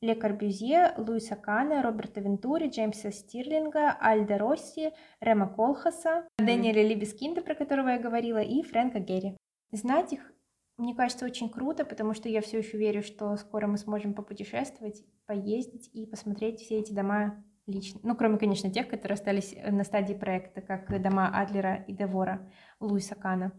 [0.01, 7.57] Ле Корбюзье, Луиса Кана, Роберта Вентури, Джеймса Стирлинга, Альда Росси, Рема Колхаса, Дэниеля Либескинда, про
[7.57, 9.37] которого я говорила, и Фрэнка Герри.
[9.73, 10.33] Знать их,
[10.77, 15.03] мне кажется, очень круто, потому что я все еще верю, что скоро мы сможем попутешествовать,
[15.27, 17.99] поездить и посмотреть все эти дома лично.
[18.05, 22.49] Ну, кроме, конечно, тех, которые остались э, на стадии проекта, как дома Адлера и Девора
[22.79, 23.53] Луиса Кана.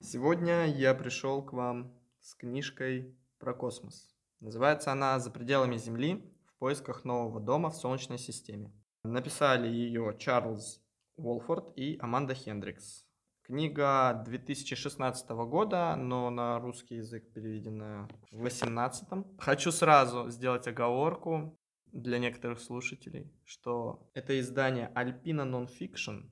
[0.00, 4.16] Сегодня я пришел к вам с книжкой про космос.
[4.40, 6.24] Называется она «За пределами Земли.
[6.46, 8.72] В поисках нового дома в Солнечной системе».
[9.04, 10.82] Написали ее Чарльз
[11.16, 13.04] Уолфорд и Аманда Хендрикс.
[13.42, 19.08] Книга 2016 года, но на русский язык переведена в 2018.
[19.38, 21.54] Хочу сразу сделать оговорку
[21.92, 26.30] для некоторых слушателей, что это издание Alpina Nonfiction,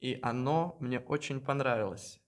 [0.00, 2.20] и оно мне очень понравилось.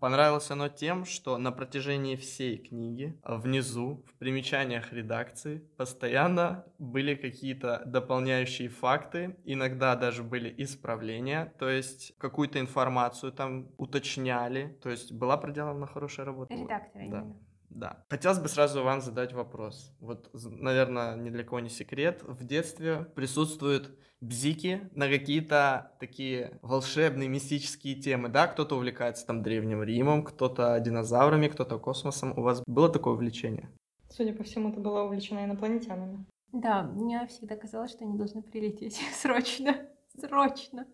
[0.00, 7.82] Понравилось оно тем, что на протяжении всей книги внизу, в примечаниях редакции, постоянно были какие-то
[7.84, 15.36] дополняющие факты, иногда даже были исправления, то есть какую-то информацию там уточняли, то есть была
[15.36, 16.54] проделана хорошая работа.
[16.54, 17.18] Редактора Да.
[17.18, 17.36] именно.
[17.70, 18.04] Да.
[18.08, 19.94] Хотелось бы сразу вам задать вопрос.
[20.00, 22.22] Вот, наверное, ни для кого не секрет.
[22.26, 28.48] В детстве присутствуют бзики на какие-то такие волшебные, мистические темы, да?
[28.48, 32.36] Кто-то увлекается там Древним Римом, кто-то динозаврами, кто-то космосом.
[32.36, 33.70] У вас было такое увлечение?
[34.10, 36.26] Судя по всему, ты была увлечена инопланетянами.
[36.52, 39.76] Да, мне всегда казалось, что они должны прилететь срочно,
[40.18, 40.86] срочно.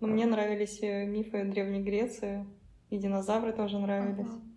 [0.00, 2.44] Но мне нравились э, мифы Древней Греции,
[2.90, 4.26] и динозавры тоже нравились.
[4.26, 4.51] Ага.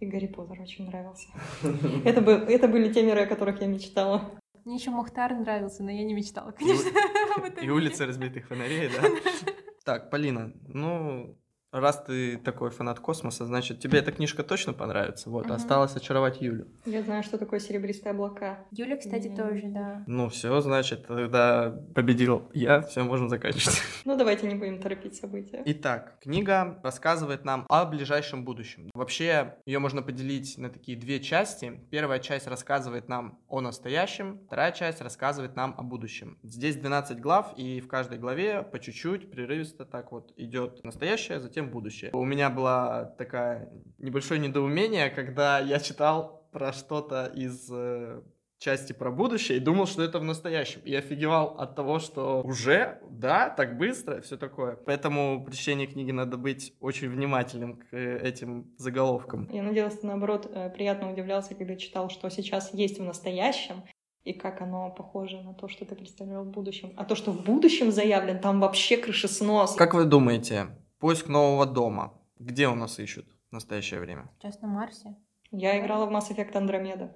[0.00, 1.28] И Гарри Поттер очень нравился.
[2.04, 4.30] Это, бы, это были те миры, о которых я мечтала.
[4.66, 6.90] Мне еще Мухтар нравился, но я не мечтала, конечно.
[7.62, 9.08] И улицы разбитых фонарей, да?
[9.84, 11.38] Так, Полина, ну,
[11.72, 15.30] раз ты такой фанат космоса, значит, тебе эта книжка точно понравится.
[15.30, 15.54] Вот, Мгм.
[15.54, 16.68] осталось очаровать Юлю.
[16.84, 18.64] Я знаю, что такое серебристые облака.
[18.70, 19.36] Юля, кстати, Не.
[19.36, 20.04] тоже, да.
[20.06, 23.80] Ну, все, значит, тогда победил я, все, можем заканчивать.
[24.04, 25.62] Ну, давайте не будем торопить события.
[25.66, 28.88] Итак, книга рассказывает нам о ближайшем будущем.
[28.94, 31.80] Вообще, ее можно поделить на такие две части.
[31.90, 36.38] Первая часть рассказывает нам о настоящем, вторая часть рассказывает нам о будущем.
[36.44, 41.55] Здесь 12 глав, и в каждой главе по чуть-чуть, прерывисто так вот идет настоящее, затем
[41.62, 42.10] будущее.
[42.12, 48.22] У меня была такая небольшое недоумение, когда я читал про что-то из э,
[48.58, 50.80] части про будущее и думал, что это в настоящем.
[50.84, 54.76] И офигевал от того, что уже, да, так быстро, все такое.
[54.86, 59.48] Поэтому при чтении книги надо быть очень внимательным к э, этим заголовкам.
[59.52, 63.84] Я надеялась, ты, наоборот, э, приятно удивлялся, когда читал, что сейчас есть в настоящем,
[64.24, 66.92] и как оно похоже на то, что ты представлял в будущем.
[66.96, 69.76] А то, что в будущем заявлен, там вообще крышеснос.
[69.76, 70.66] Как вы думаете,
[70.98, 74.30] поиск нового дома, где у нас ищут в настоящее время?
[74.38, 75.16] Сейчас на Марсе.
[75.50, 77.14] Я играла в Mass Effect Andromeda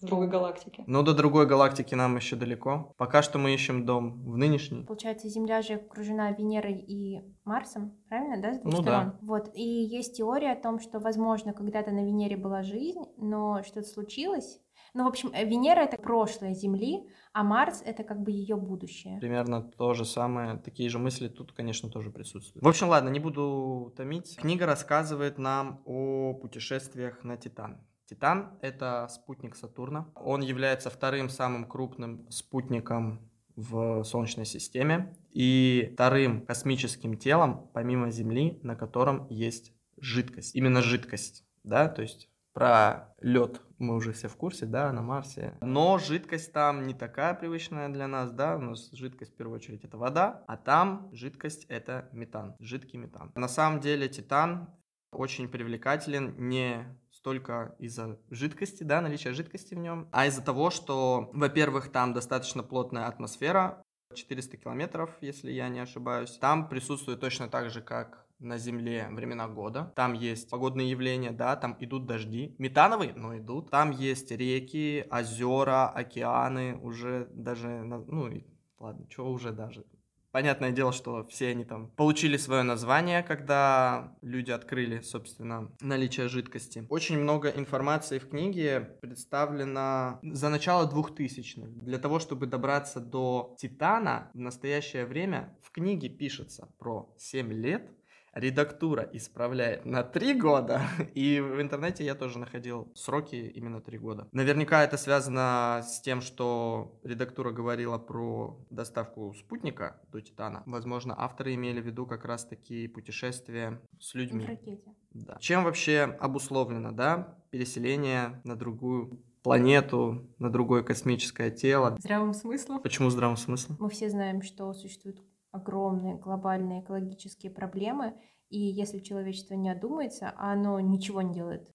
[0.00, 0.84] в другой галактике.
[0.86, 2.94] Ну, до другой галактики нам еще далеко.
[2.98, 4.84] Пока что мы ищем дом в нынешней.
[4.84, 9.18] Получается, Земля же окружена Венерой и Марсом, правильно, да, с двух Ну сторон?
[9.22, 9.50] Вот.
[9.54, 14.60] И есть теория о том, что, возможно, когда-то на Венере была жизнь, но что-то случилось.
[14.94, 19.18] Ну, в общем, э, Венера— это прошлое Земли, а Марс— это как бы ее будущее.
[19.20, 22.64] Примерно то же самое, такие же мысли тут, конечно, тоже присутствуют.
[22.64, 24.36] В общем, ладно, не буду томить.
[24.36, 27.78] Книга рассказывает нам о путешествиях на Титан.
[28.06, 30.08] Титан— это спутник Сатурна.
[30.14, 38.58] Он является вторым самым крупным спутником в Солнечной системе и вторым космическим телом, помимо Земли,
[38.62, 40.54] на котором есть жидкость.
[40.54, 45.56] Именно жидкость, да, то есть про лед мы уже все в курсе, да, на Марсе.
[45.60, 49.84] Но жидкость там не такая привычная для нас, да, у нас жидкость в первую очередь
[49.84, 53.30] это вода, а там жидкость это метан, жидкий метан.
[53.36, 54.74] На самом деле Титан
[55.12, 61.30] очень привлекателен не столько из-за жидкости, да, наличия жидкости в нем, а из-за того, что,
[61.32, 66.36] во-первых, там достаточно плотная атмосфера, 400 километров, если я не ошибаюсь.
[66.38, 69.92] Там присутствует точно так же, как на Земле времена года.
[69.96, 72.54] Там есть погодные явления, да, там идут дожди.
[72.58, 73.70] Метановые, но идут.
[73.70, 78.30] Там есть реки, озера, океаны, уже даже, ну,
[78.78, 79.84] ладно, что уже даже.
[80.30, 86.86] Понятное дело, что все они там получили свое название, когда люди открыли, собственно, наличие жидкости.
[86.90, 91.68] Очень много информации в книге представлено за начало 2000-х.
[91.82, 97.90] Для того, чтобы добраться до Титана, в настоящее время в книге пишется про 7 лет
[98.38, 100.82] редактура исправляет на три года,
[101.14, 104.28] и в интернете я тоже находил сроки именно три года.
[104.32, 110.62] Наверняка это связано с тем, что редактура говорила про доставку спутника до Титана.
[110.66, 114.44] Возможно, авторы имели в виду как раз такие путешествия с людьми.
[114.44, 114.94] В ракете.
[115.10, 115.36] Да.
[115.40, 121.96] Чем вообще обусловлено, да, переселение на другую планету, на другое космическое тело?
[121.98, 122.82] Здравым смыслом.
[122.82, 123.76] Почему здравым смыслом?
[123.80, 128.14] Мы все знаем, что существуют огромные глобальные экологические проблемы,
[128.50, 131.70] и если человечество не одумается, а оно ничего не делает,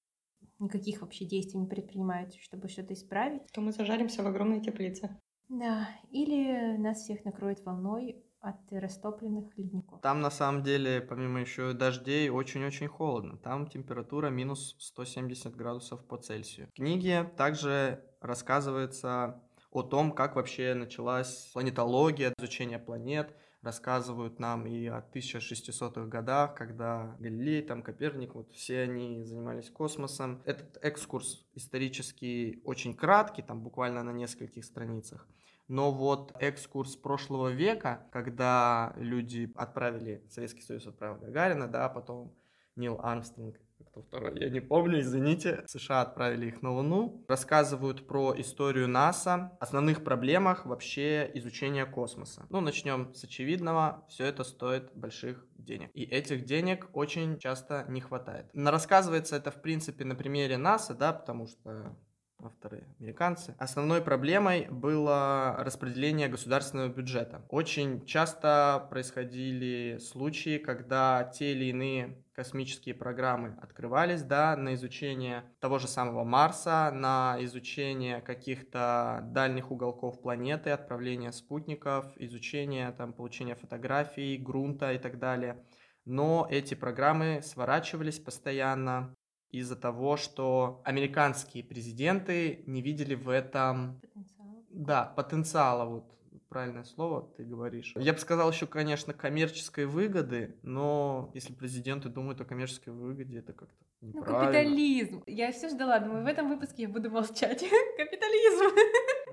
[0.60, 5.20] никаких вообще действий не предпринимает, чтобы что-то исправить, то мы зажаримся в огромной теплице.
[5.50, 10.02] Да, или нас всех накроет волной от растопленных ледников.
[10.02, 13.38] Там на самом деле, помимо еще дождей, очень-очень холодно.
[13.38, 16.68] Там температура минус 170 градусов по Цельсию.
[16.68, 23.34] В книге также рассказывается о том, как вообще началась планетология, изучение планет,
[23.64, 30.42] рассказывают нам и о 1600-х годах, когда Галилей, там Коперник, вот все они занимались космосом.
[30.46, 35.26] Этот экскурс исторический очень краткий, там буквально на нескольких страницах.
[35.70, 42.36] Но вот экскурс прошлого века, когда люди отправили, Советский Союз отправил Гагарина, да, потом
[42.76, 43.56] Нил Армстронг
[43.94, 45.64] кто второй, я не помню, извините.
[45.68, 47.24] США отправили их на Луну.
[47.28, 52.46] Рассказывают про историю НАСА, основных проблемах вообще изучения космоса.
[52.50, 54.04] Ну, начнем с очевидного.
[54.10, 55.92] Все это стоит больших денег.
[55.94, 58.50] И этих денег очень часто не хватает.
[58.54, 61.96] Рассказывается это, в принципе, на примере НАСА, да, потому что
[62.44, 63.56] авторы американцы.
[63.58, 67.46] Основной проблемой было распределение государственного бюджета.
[67.50, 75.78] Очень часто происходили случаи, когда те или иные космические программы открывались, да, на изучение того
[75.80, 84.38] же самого Марса, на изучение каких-то дальних уголков планеты, отправление спутников, изучение, там, получение фотографий,
[84.38, 85.64] грунта и так далее.
[86.06, 89.16] Но эти программы сворачивались постоянно,
[89.54, 94.02] из-за того, что американские президенты не видели в этом...
[94.02, 94.64] Потенциала.
[94.72, 96.14] Да, потенциала, вот
[96.50, 97.94] правильное слово ты говоришь.
[97.96, 103.54] Я бы сказал еще, конечно, коммерческой выгоды, но если президенты думают о коммерческой выгоде, это
[103.54, 103.76] как-то.
[104.02, 105.24] Ну, капитализм.
[105.28, 107.64] Я все ждала, думаю, в этом выпуске я буду молчать.
[107.98, 108.76] капитализм.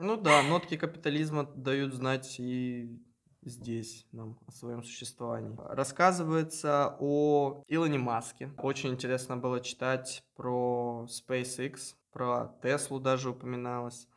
[0.01, 2.89] Ну да, нотки капитализма дают знать и
[3.43, 5.57] здесь нам о своем существовании.
[5.59, 8.51] Рассказывается о Илоне Маске.
[8.59, 14.09] Очень интересно было читать про SpaceX, про Теслу даже упоминалось.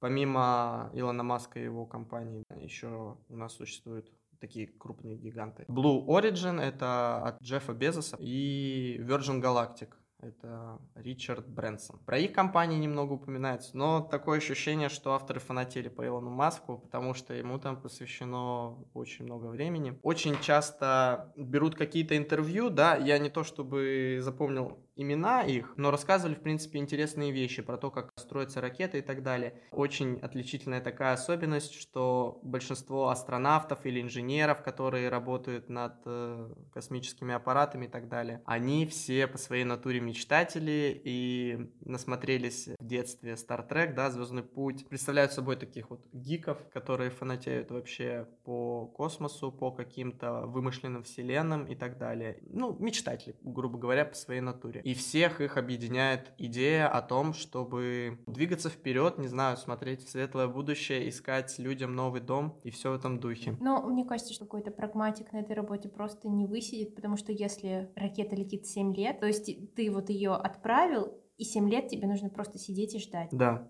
[0.00, 5.64] Помимо Илона Маска и его компании, еще у нас существуют такие крупные гиганты.
[5.68, 9.90] Blue Origin— это от Джеффа Безоса и Virgin Galactic
[10.22, 11.98] это Ричард Брэнсон.
[12.06, 17.12] Про их компании немного упоминается, но такое ощущение, что авторы фанатели по Илону Маску, потому
[17.14, 19.98] что ему там посвящено очень много времени.
[20.02, 26.34] Очень часто берут какие-то интервью, да, я не то чтобы запомнил имена их, но рассказывали,
[26.34, 29.54] в принципе, интересные вещи про то, как строятся ракеты и так далее.
[29.70, 37.86] Очень отличительная такая особенность, что большинство астронавтов или инженеров, которые работают над э, космическими аппаратами
[37.86, 43.94] и так далее, они все по своей натуре мечтатели и насмотрелись в детстве Star Trek,
[43.94, 50.46] да, Звездный путь, представляют собой таких вот гиков, которые фанатеют вообще по космосу, по каким-то
[50.46, 52.38] вымышленным вселенным и так далее.
[52.42, 54.81] Ну, мечтатели, грубо говоря, по своей натуре.
[54.82, 60.48] И всех их объединяет идея о том, чтобы двигаться вперед, не знаю, смотреть в светлое
[60.48, 63.56] будущее, искать людям новый дом и все в этом духе.
[63.60, 67.90] Но мне кажется, что какой-то прагматик на этой работе просто не высидит, потому что если
[67.96, 72.28] ракета летит 7 лет, то есть ты вот ее отправил, и 7 лет тебе нужно
[72.28, 73.28] просто сидеть и ждать.
[73.32, 73.68] Да.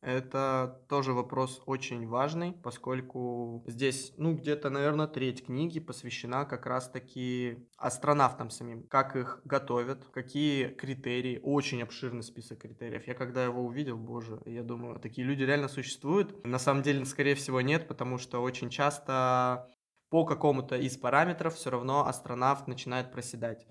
[0.00, 7.66] Это тоже вопрос очень важный, поскольку здесь, ну, где-то, наверное, треть книги посвящена как раз-таки
[7.76, 13.08] астронавтам самим, как их готовят, какие критерии, очень обширный список критериев.
[13.08, 16.44] Я когда его увидел, боже, я думаю, такие люди реально существуют.
[16.46, 19.68] На самом деле, скорее всего, нет, потому что очень часто
[20.10, 23.66] по какому-то из параметров все равно астронавт начинает проседать.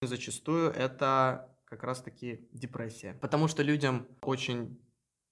[0.00, 3.14] Зачастую это как раз-таки депрессия.
[3.20, 4.80] Потому что людям очень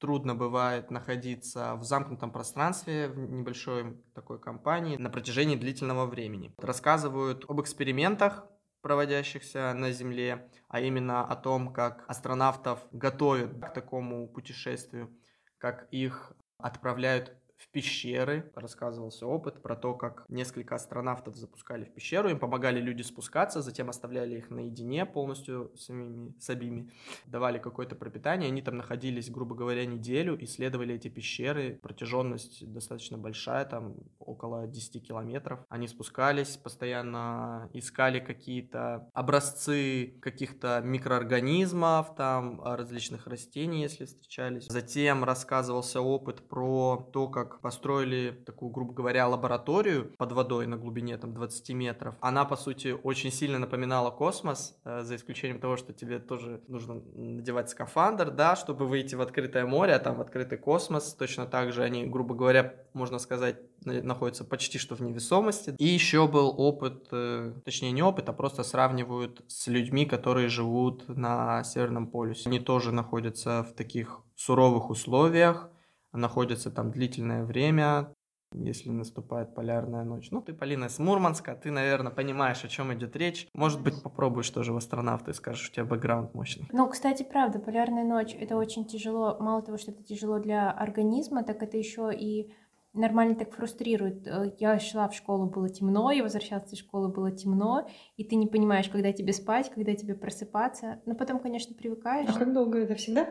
[0.04, 6.52] трудно бывает находиться в замкнутом пространстве, в небольшой такой компании на протяжении длительного времени.
[6.58, 8.44] Рассказывают об экспериментах,
[8.82, 15.10] проводящихся на Земле, а именно о том, как астронавтов готовят к такому путешествию,
[15.56, 17.34] как их отправляют
[17.64, 18.50] в пещеры.
[18.54, 23.88] Рассказывался опыт про то, как несколько астронавтов запускали в пещеру, им помогали люди спускаться, затем
[23.88, 26.90] оставляли их наедине полностью самими, с обими,
[27.26, 33.64] давали какое-то пропитание, они там находились, грубо говоря, неделю, исследовали эти пещеры, протяженность достаточно большая,
[33.64, 35.60] там около 10 километров.
[35.68, 44.66] Они спускались, постоянно искали какие-то образцы каких-то микроорганизмов, там различных растений, если встречались.
[44.66, 51.16] Затем рассказывался опыт про то, как построили такую, грубо говоря, лабораторию под водой на глубине
[51.16, 52.14] там 20 метров.
[52.20, 57.02] Она, по сути, очень сильно напоминала космос, э, за исключением того, что тебе тоже нужно
[57.14, 61.14] надевать скафандр, да, чтобы выйти в открытое море, а там в открытый космос.
[61.14, 65.74] Точно так же они, грубо говоря, можно сказать, находятся почти что в невесомости.
[65.78, 71.08] И еще был опыт, э, точнее не опыт, а просто сравнивают с людьми, которые живут
[71.08, 72.48] на Северном полюсе.
[72.48, 75.70] Они тоже находятся в таких суровых условиях,
[76.18, 78.12] находятся там длительное время,
[78.52, 80.30] если наступает полярная ночь.
[80.30, 83.48] Ну, ты, Полина, из Мурманска, ты, наверное, понимаешь, о чем идет речь.
[83.52, 86.68] Может быть, попробуешь тоже в астронавты и скажешь, у тебя бэкграунд мощный.
[86.72, 89.36] Ну, кстати, правда, полярная ночь— это очень тяжело.
[89.40, 92.52] Мало того, что это тяжело для организма, так это еще и
[92.92, 94.24] нормально так фрустрирует.
[94.60, 98.46] Я шла в школу, было темно, я возвращалась из школы, было темно, и ты не
[98.46, 101.02] понимаешь, когда тебе спать, когда тебе просыпаться.
[101.06, 102.28] Но потом, конечно, привыкаешь.
[102.28, 103.26] А как долго это всегда?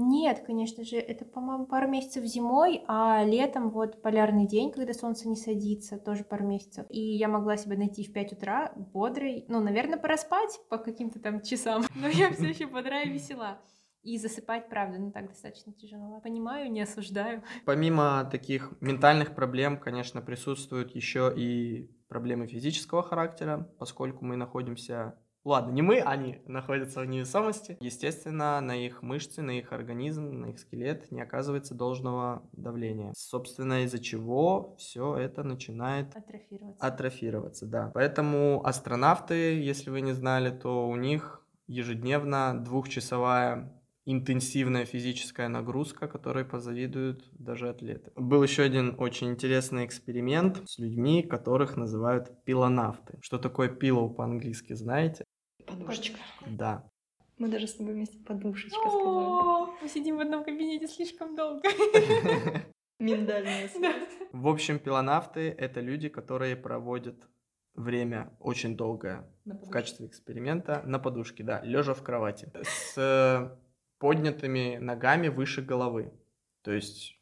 [0.00, 5.28] Нет, конечно же, это, по-моему, пару месяцев зимой, а летом вот полярный день, когда солнце
[5.28, 6.86] не садится, тоже пару месяцев.
[6.88, 10.14] И я могла себя найти в 5 утра бодрой, ну, наверное, пора
[10.70, 13.58] по каким-то там часам, но я все еще бодрая и весела.
[14.02, 16.20] И засыпать, правда, ну так достаточно тяжело.
[16.20, 17.42] Понимаю, не осуждаю.
[17.64, 25.72] Помимо таких ментальных проблем, конечно, присутствуют еще и проблемы физического характера, поскольку мы находимся Ладно,
[25.72, 27.78] не мы, они находятся в невесомости.
[27.80, 33.14] Естественно, на их мышцы, на их организм, на их скелет не оказывается должного давления.
[33.16, 36.86] Собственно, из-за чего все это начинает атрофироваться.
[36.86, 37.66] атрофироваться.
[37.66, 37.90] Да.
[37.94, 43.72] Поэтому астронавты, если вы не знали, то у них ежедневно двухчасовая
[44.04, 48.10] интенсивная физическая нагрузка, которой позавидуют даже атлеты.
[48.16, 53.18] Был еще один очень интересный эксперимент с людьми, которых называют пилонавты.
[53.22, 55.24] Что такое пилоу по-английски, знаете?
[55.68, 56.18] Подушечка.
[56.46, 56.90] Да.
[57.38, 59.82] Мы даже с тобой вместе подушечка сказали.
[59.82, 61.68] Мы сидим в одном кабинете слишком долго.
[62.98, 63.70] Миндальная
[64.32, 67.28] В общем, пилонавты— это люди, которые проводят
[67.74, 73.56] время очень долгое в качестве эксперимента на подушке, да, лежа в кровати, с
[73.98, 76.12] поднятыми ногами выше головы.
[76.62, 77.17] То есть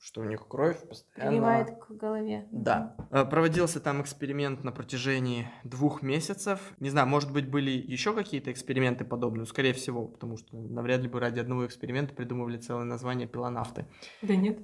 [0.00, 1.30] что у них кровь постоянно...
[1.30, 2.48] Приливает к голове.
[2.50, 2.96] Да.
[3.10, 6.72] Э, проводился там эксперимент на протяжении двух месяцев.
[6.80, 11.08] Не знаю, может быть, были еще какие-то эксперименты подобные, скорее всего, потому что навряд ли
[11.08, 13.86] бы ради одного эксперимента придумывали целое название пилонавты.
[14.22, 14.58] Да нет,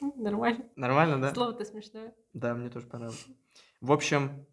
[0.16, 0.64] нормально.
[0.74, 1.32] Нормально, да?
[1.32, 2.12] Слово-то смешное.
[2.32, 3.26] Да, мне тоже понравилось.
[3.80, 4.44] В общем,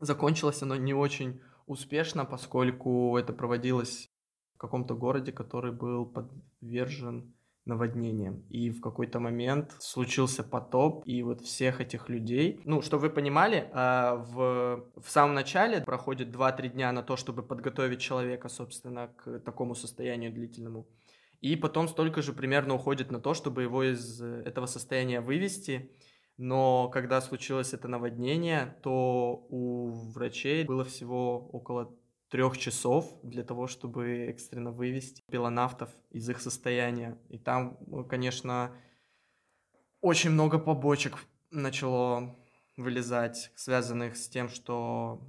[0.00, 4.10] закончилось оно не очень успешно, поскольку это проводилось
[4.54, 7.35] в каком-то городе, который был подвержен
[7.66, 8.44] наводнением.
[8.48, 12.60] И в какой-то момент случился потоп, и вот всех этих людей...
[12.64, 17.42] Ну, чтобы вы понимали, а, в, в самом начале проходит 2-3 дня на то, чтобы
[17.42, 20.86] подготовить человека, собственно, к такому состоянию длительному.
[21.40, 25.90] И потом столько же примерно уходит на то, чтобы его из этого состояния вывести.
[26.38, 31.94] Но когда случилось это наводнение, то у врачей было всего около
[32.28, 37.18] трех часов для того, чтобы экстренно вывести пилонавтов из их состояния.
[37.28, 38.72] И там, ну, конечно,
[40.00, 42.36] очень много побочек начало
[42.76, 45.20] вылезать, связанных с тем, что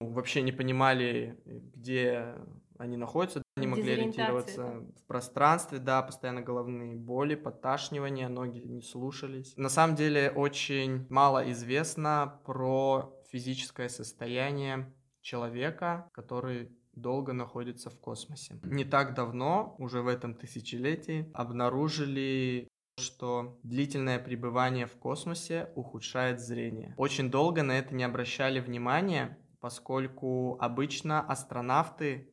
[0.00, 2.34] вообще не понимали, где
[2.78, 9.54] они находятся, не могли ориентироваться в пространстве, да, постоянно головные боли, подташнивание, ноги не слушались.
[9.56, 14.92] На самом деле очень мало известно про физическое состояние
[15.24, 18.60] человека, который долго находится в космосе.
[18.62, 26.94] Не так давно, уже в этом тысячелетии, обнаружили что длительное пребывание в космосе ухудшает зрение.
[26.96, 32.30] Очень долго на это не обращали внимания, поскольку обычно астронавты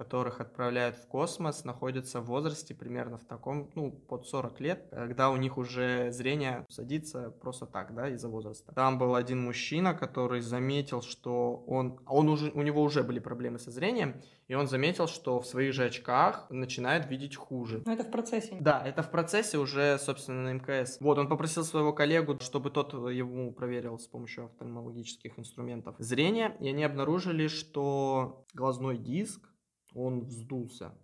[0.00, 5.28] которых отправляют в космос, находятся в возрасте примерно в таком, ну, под 40 лет, когда
[5.28, 8.72] у них уже зрение садится просто так, да, из-за возраста.
[8.72, 13.58] Там был один мужчина, который заметил, что он, он уже, у него уже были проблемы
[13.58, 17.82] со зрением, и он заметил, что в своих же очках начинает видеть хуже.
[17.84, 18.56] Но это в процессе.
[18.58, 20.96] Да, это в процессе уже, собственно, на МКС.
[21.00, 26.70] Вот, он попросил своего коллегу, чтобы тот ему проверил с помощью офтальмологических инструментов зрение, и
[26.70, 29.49] они обнаружили, что глазной диск
[29.94, 30.94] он вздулся.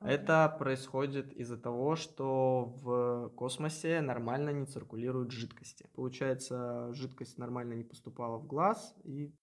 [0.00, 5.88] Это происходит из-за того, что в космосе нормально не циркулируют жидкости.
[5.94, 9.34] Получается, жидкость нормально не поступала в глаз, и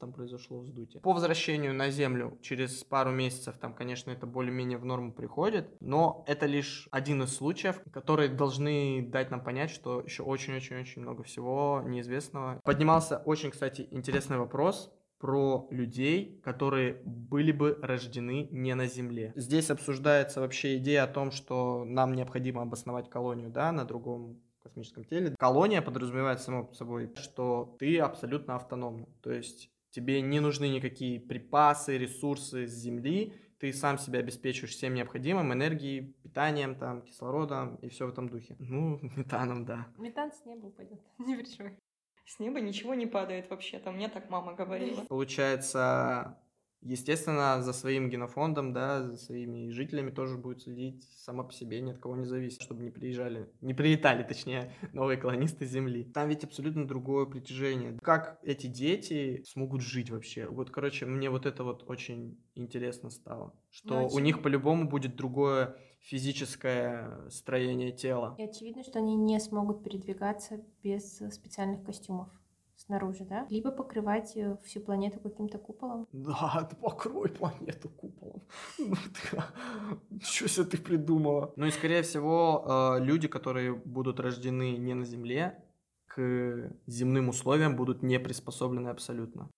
[0.00, 1.00] там произошло вздутие.
[1.02, 6.24] По возвращению на Землю через пару месяцев там, конечно, это более-менее в норму приходит, но
[6.26, 11.82] это лишь один из случаев, которые должны дать нам понять, что еще очень-очень-очень много всего
[11.86, 12.60] неизвестного.
[12.64, 14.90] Поднимался очень, кстати, интересный вопрос
[15.20, 19.32] про людей, которые были бы рождены не на Земле.
[19.36, 25.04] Здесь обсуждается вообще идея о том, что нам необходимо обосновать колонию, да, на другом космическом
[25.04, 25.34] теле.
[25.38, 29.08] Колония подразумевает само собой, что ты абсолютно автономный.
[29.22, 34.94] То есть тебе не нужны никакие припасы, ресурсы с Земли, ты сам себя обеспечиваешь всем
[34.94, 38.56] необходимым, энергией, питанием, там, кислородом и все в этом духе.
[38.58, 39.86] Ну, метаном, да.
[39.98, 41.76] Метан с неба упадет, не переживай.
[42.30, 45.04] С неба ничего не падает вообще-то, мне так мама говорила.
[45.08, 46.38] Получается,
[46.80, 51.90] естественно, за своим генофондом, да, за своими жителями тоже будет следить сама по себе, ни
[51.90, 56.04] от кого не зависит, чтобы не приезжали, не прилетали, точнее, новые колонисты Земли.
[56.04, 57.98] Там ведь абсолютно другое притяжение.
[58.00, 60.46] Как эти дети смогут жить вообще?
[60.46, 65.16] Вот, короче, мне вот это вот очень интересно стало, что Ну, у них по-любому будет
[65.16, 68.34] другое физическое строение тела.
[68.38, 72.28] И очевидно, что они не смогут передвигаться без специальных костюмов
[72.80, 73.46] снаружи, да?
[73.50, 76.06] Либо покрывать э, всю планету каким-то куполом.
[76.12, 78.42] Да, ты покрой планету куполом.
[80.20, 81.52] Что себе ты придумала?
[81.56, 85.62] Ну и, скорее всего, э, люди, которые будут рождены не на Земле,
[86.06, 89.48] к земным условиям будут не приспособлены абсолютно.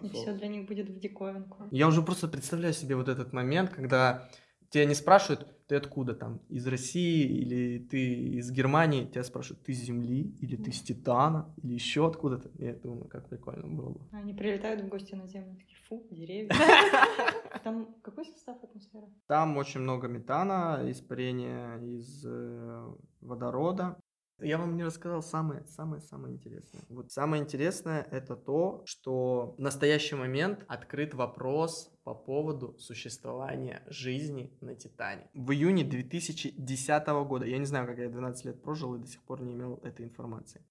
[0.00, 1.68] И все для них будет в диковинку.
[1.70, 4.28] Я уже просто представляю себе вот этот момент, когда
[4.70, 9.74] тебя не спрашивают, ты откуда там, из России или ты из Германии, тебя спрашивают, ты
[9.74, 12.50] с Земли или ты с Титана или еще откуда-то.
[12.58, 14.00] Я думаю, как прикольно было бы.
[14.12, 16.50] Они прилетают в гости на Землю, такие, фу, деревья.
[17.64, 19.06] Там какой состав атмосферы?
[19.26, 23.98] Там очень много метана, испарения из э, водорода.
[24.40, 26.82] Я вам не рассказал самое, самое, самое интересное.
[26.88, 34.56] Вот самое интересное это то, что в настоящий момент открыт вопрос по поводу существования жизни
[34.60, 35.28] на Титане.
[35.34, 39.22] В июне 2010 года, я не знаю, как я 12 лет прожил и до сих
[39.24, 40.64] пор не имел этой информации.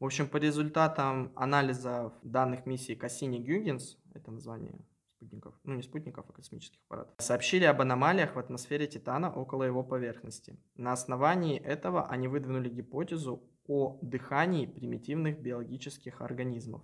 [0.00, 4.80] В общем, по результатам анализа данных миссии Кассини-Гюгенс, это название
[5.22, 9.84] спутников, ну не спутников, а космических аппаратов, сообщили об аномалиях в атмосфере Титана около его
[9.84, 10.58] поверхности.
[10.74, 16.82] На основании этого они выдвинули гипотезу о дыхании примитивных биологических организмов.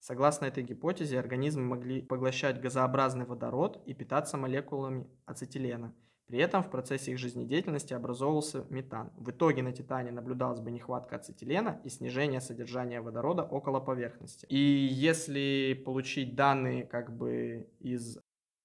[0.00, 5.94] Согласно этой гипотезе, организмы могли поглощать газообразный водород и питаться молекулами ацетилена.
[6.28, 9.10] При этом в процессе их жизнедеятельности образовывался метан.
[9.16, 14.44] В итоге на Титане наблюдалась бы нехватка ацетилена и снижение содержания водорода около поверхности.
[14.50, 18.18] И если получить данные как бы из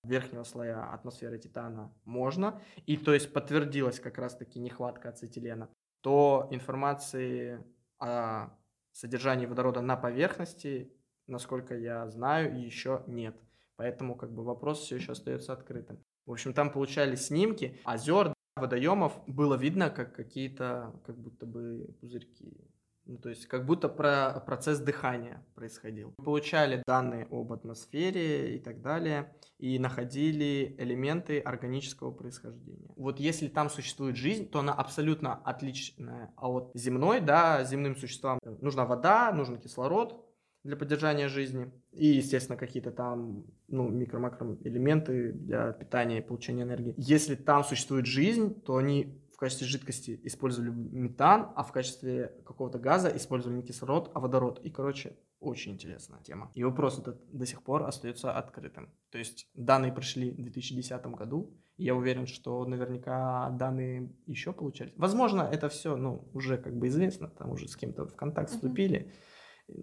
[0.04, 5.70] верхнего слоя атмосферы Титана можно, и то есть подтвердилась как раз-таки нехватка ацетилена,
[6.02, 7.64] то информации
[7.98, 8.50] о
[8.92, 10.92] содержании водорода на поверхности,
[11.28, 13.38] насколько я знаю, еще нет.
[13.78, 16.04] Поэтому как бы вопрос все еще остается открытым.
[16.26, 19.14] В общем, там получали снимки озер, водоемов.
[19.28, 22.58] Было видно, как какие-то, как будто бы пузырьки.
[23.06, 26.14] Ну, то есть, как будто про процесс дыхания происходил.
[26.24, 32.94] Получали данные об атмосфере и так далее, и находили элементы органического происхождения.
[32.96, 38.86] Вот если там существует жизнь, то она абсолютно отличная от земной, да, земным существам нужна
[38.86, 40.26] вода, нужен кислород,
[40.64, 41.72] для поддержания жизни.
[41.92, 46.94] И, естественно, какие-то там ну, микро-макро элементы для питания и получения энергии.
[46.98, 52.80] Если там существует жизнь, то они в качестве жидкости использовали метан, а в качестве какого-то
[52.80, 54.60] газа использовали не кислород, а водород.
[54.64, 56.50] И, короче, очень интересная тема.
[56.54, 58.90] И вопрос этот до сих пор остается открытым.
[59.10, 64.94] То есть данные пришли в 2010 году, и я уверен, что наверняка данные еще получались.
[64.96, 69.00] Возможно, это все, ну, уже как бы известно, там уже с кем-то в контакт вступили.
[69.00, 69.33] Mm-hmm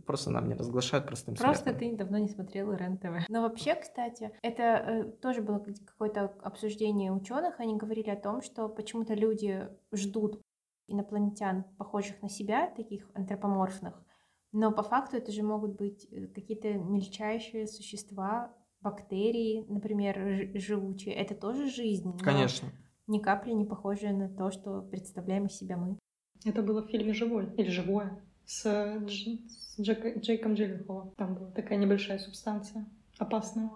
[0.06, 1.80] Просто нам не разглашают простым Просто светом.
[1.80, 3.28] ты давно не смотрел РЕН-ТВ.
[3.28, 7.60] Но вообще, кстати, это э, тоже было какое-то обсуждение ученых.
[7.60, 10.40] Они говорили о том, что почему-то люди ждут
[10.86, 13.94] инопланетян, похожих на себя, таких антропоморфных.
[14.52, 21.14] Но по факту это же могут быть э, какие-то мельчайшие существа, бактерии, например, живучие.
[21.14, 22.18] Это тоже жизнь.
[22.18, 22.68] Конечно.
[23.06, 25.98] Ни капли не похожее на то, что представляем из себя мы.
[26.44, 29.38] Это было в фильме «Живой» или «Живое» с, Дж...
[29.48, 30.18] с Джек...
[30.18, 31.12] Джейком Джилленхолом.
[31.16, 32.84] Там была такая небольшая субстанция,
[33.18, 33.70] опасная,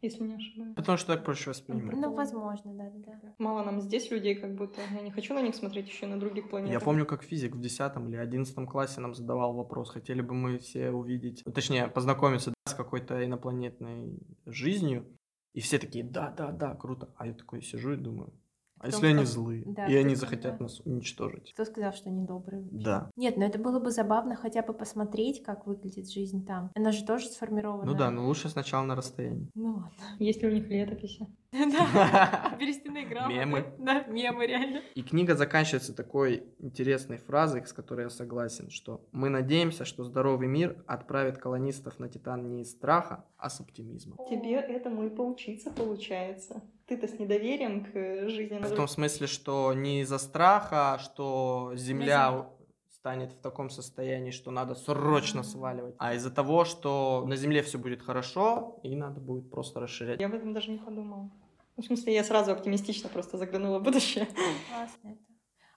[0.00, 0.76] если не ошибаюсь.
[0.76, 1.96] Потому что так проще воспринимать.
[1.96, 3.34] Ну, возможно, да, да.
[3.38, 4.80] Мало нам здесь людей, как будто.
[4.94, 6.72] Я не хочу на них смотреть еще на других планетах.
[6.72, 10.58] Я помню, как физик в 10 или 11 классе нам задавал вопрос, хотели бы мы
[10.58, 15.04] все увидеть, точнее, познакомиться да, с какой-то инопланетной жизнью.
[15.52, 17.08] И все такие, да, да, да, круто.
[17.16, 18.32] А я такой сижу и думаю,
[18.78, 20.64] А если они злые, Да, и они захотят да.
[20.64, 21.52] нас уничтожить?
[21.54, 22.62] Кто сказал, что они добрые?
[22.62, 22.84] вообще?
[22.84, 23.10] Да.
[23.16, 26.70] Нет, но это было бы забавно хотя бы посмотреть, как выглядит жизнь там.
[26.74, 27.84] Она же тоже сформирована.
[27.84, 29.50] Ну да, но лучше сначала на расстоянии.
[29.54, 29.90] Ну ладно.
[30.18, 31.26] Есть ли у них летописи?
[31.56, 33.34] Да, берестяные грамоты.
[33.34, 33.64] Мемы.
[33.78, 34.82] Да, мемы, реально.
[34.94, 40.48] И книга заканчивается такой интересной фразой, с которой я согласен, что мы надеемся, что здоровый
[40.48, 44.18] мир отправит колонистов на Титан не из страха, а с оптимизмом.
[44.28, 46.62] Тебе этому и поучиться получается.
[46.86, 52.48] Ты-то с недоверием к жизни на В том смысле, что не из-за страха, что Земля
[52.88, 57.78] станет в таком состоянии, что надо срочно сваливать, а из-за того, что на Земле все
[57.78, 60.20] будет хорошо, и надо будет просто расширять.
[60.20, 61.30] Я об этом даже не подумала.
[61.76, 64.26] Ну, В смысле, я сразу оптимистично просто заглянула в будущее.
[64.70, 65.20] Классно это.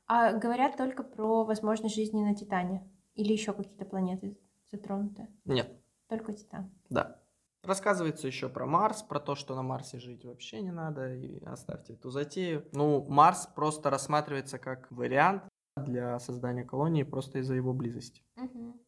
[0.08, 2.90] А говорят только про возможность жизни на Титане.
[3.16, 4.38] Или еще какие-то планеты
[4.72, 5.28] затронуты.
[5.46, 5.72] Нет,
[6.08, 6.72] Только Титан.
[6.90, 7.20] да.
[7.64, 11.94] Рассказывается еще про Марс, про то, что на Марсе жить вообще не надо, и оставьте
[11.94, 12.66] эту затею.
[12.72, 15.44] Ну, Марс просто рассматривается как вариант
[15.76, 18.24] для создания колонии просто из-за его близости.
[18.36, 18.80] Мгм.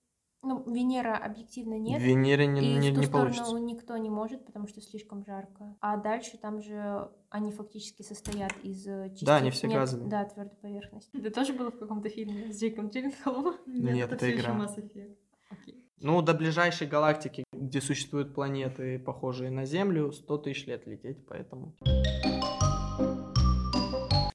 [0.44, 2.02] Ну, Венера объективно нет.
[2.02, 3.60] В Венере не, и не- в ту не сторону получится.
[3.60, 5.76] никто не может, потому что слишком жарко.
[5.82, 9.26] А дальше там же они фактически состоят из э, частей...
[9.28, 10.10] Да, они все нет, газовые.
[10.10, 11.16] Да, твердой поверхности.
[11.16, 13.56] Это тоже было в каком-то фильме с Джейком Джилленхолом?
[13.68, 14.56] Нет, это всё игра.
[14.56, 15.16] Mass Effect.
[15.52, 15.86] Окей.
[16.00, 21.76] Ну, до ближайшей галактики, где существуют планеты, похожие на Землю, 100 тысяч лет лететь, поэтому...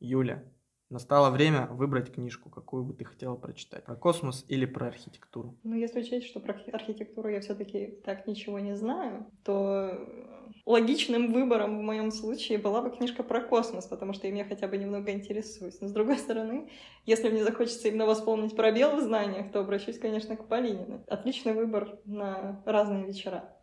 [0.01, 0.45] Юля,
[0.91, 3.85] настало время выбрать книжку, какую бы ты хотела прочитать.
[3.85, 5.59] Про космос или про архитектуру?
[5.63, 9.99] Ну, если учесть, что про архи- архитектуру я все-таки так ничего не знаю, то
[10.65, 14.69] логичным выбором в моем случае была бы книжка про космос, потому что им я хотя
[14.69, 15.81] бы немного интересуюсь.
[15.81, 16.71] Но с другой стороны,
[17.05, 21.05] если мне захочется именно восполнить пробел в знаниях, то обращусь, конечно, к Полине.
[21.07, 23.56] Отличный выбор на разные вечера.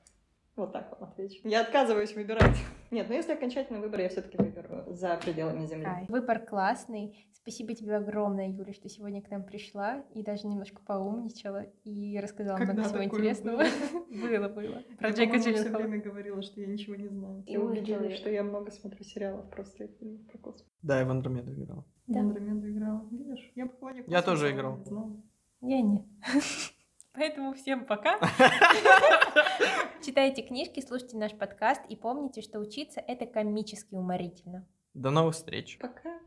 [0.56, 1.48] Вот так вам отвечу.
[1.48, 2.56] Я отказываюсь выбирать.
[2.92, 5.86] Нет, ну если окончательный выбор, я все-таки выберу за пределами Земли.
[5.86, 7.28] Ай, Выбор классный.
[7.34, 12.58] Спасибо тебе огромное, Юля, что сегодня к нам пришла и даже немножко поумничала и рассказала
[12.58, 13.64] много Когда всего такое интересного.
[14.12, 14.84] Было, было.
[15.00, 15.82] Про Я, всё Джилленхола.
[15.84, 17.44] время говорила, что я ничего не знаю.
[17.48, 18.10] И увидела.
[18.12, 20.66] что я много смотрю сериалов просто про космос.
[20.84, 21.86] Да, я в Андромеду играл.
[22.06, 22.20] Да.
[22.20, 23.08] В Андромеду играла.
[23.12, 24.78] Видишь, я плане Я тоже играл.
[24.78, 25.12] не знала.
[25.62, 26.04] Я нет.
[27.14, 28.20] Поэтому всем пока.
[30.04, 34.66] Читайте книжки, слушайте наш подкаст и помните, что учиться это комически уморительно.
[34.96, 35.78] До новых встреч!
[35.80, 36.20] Пока.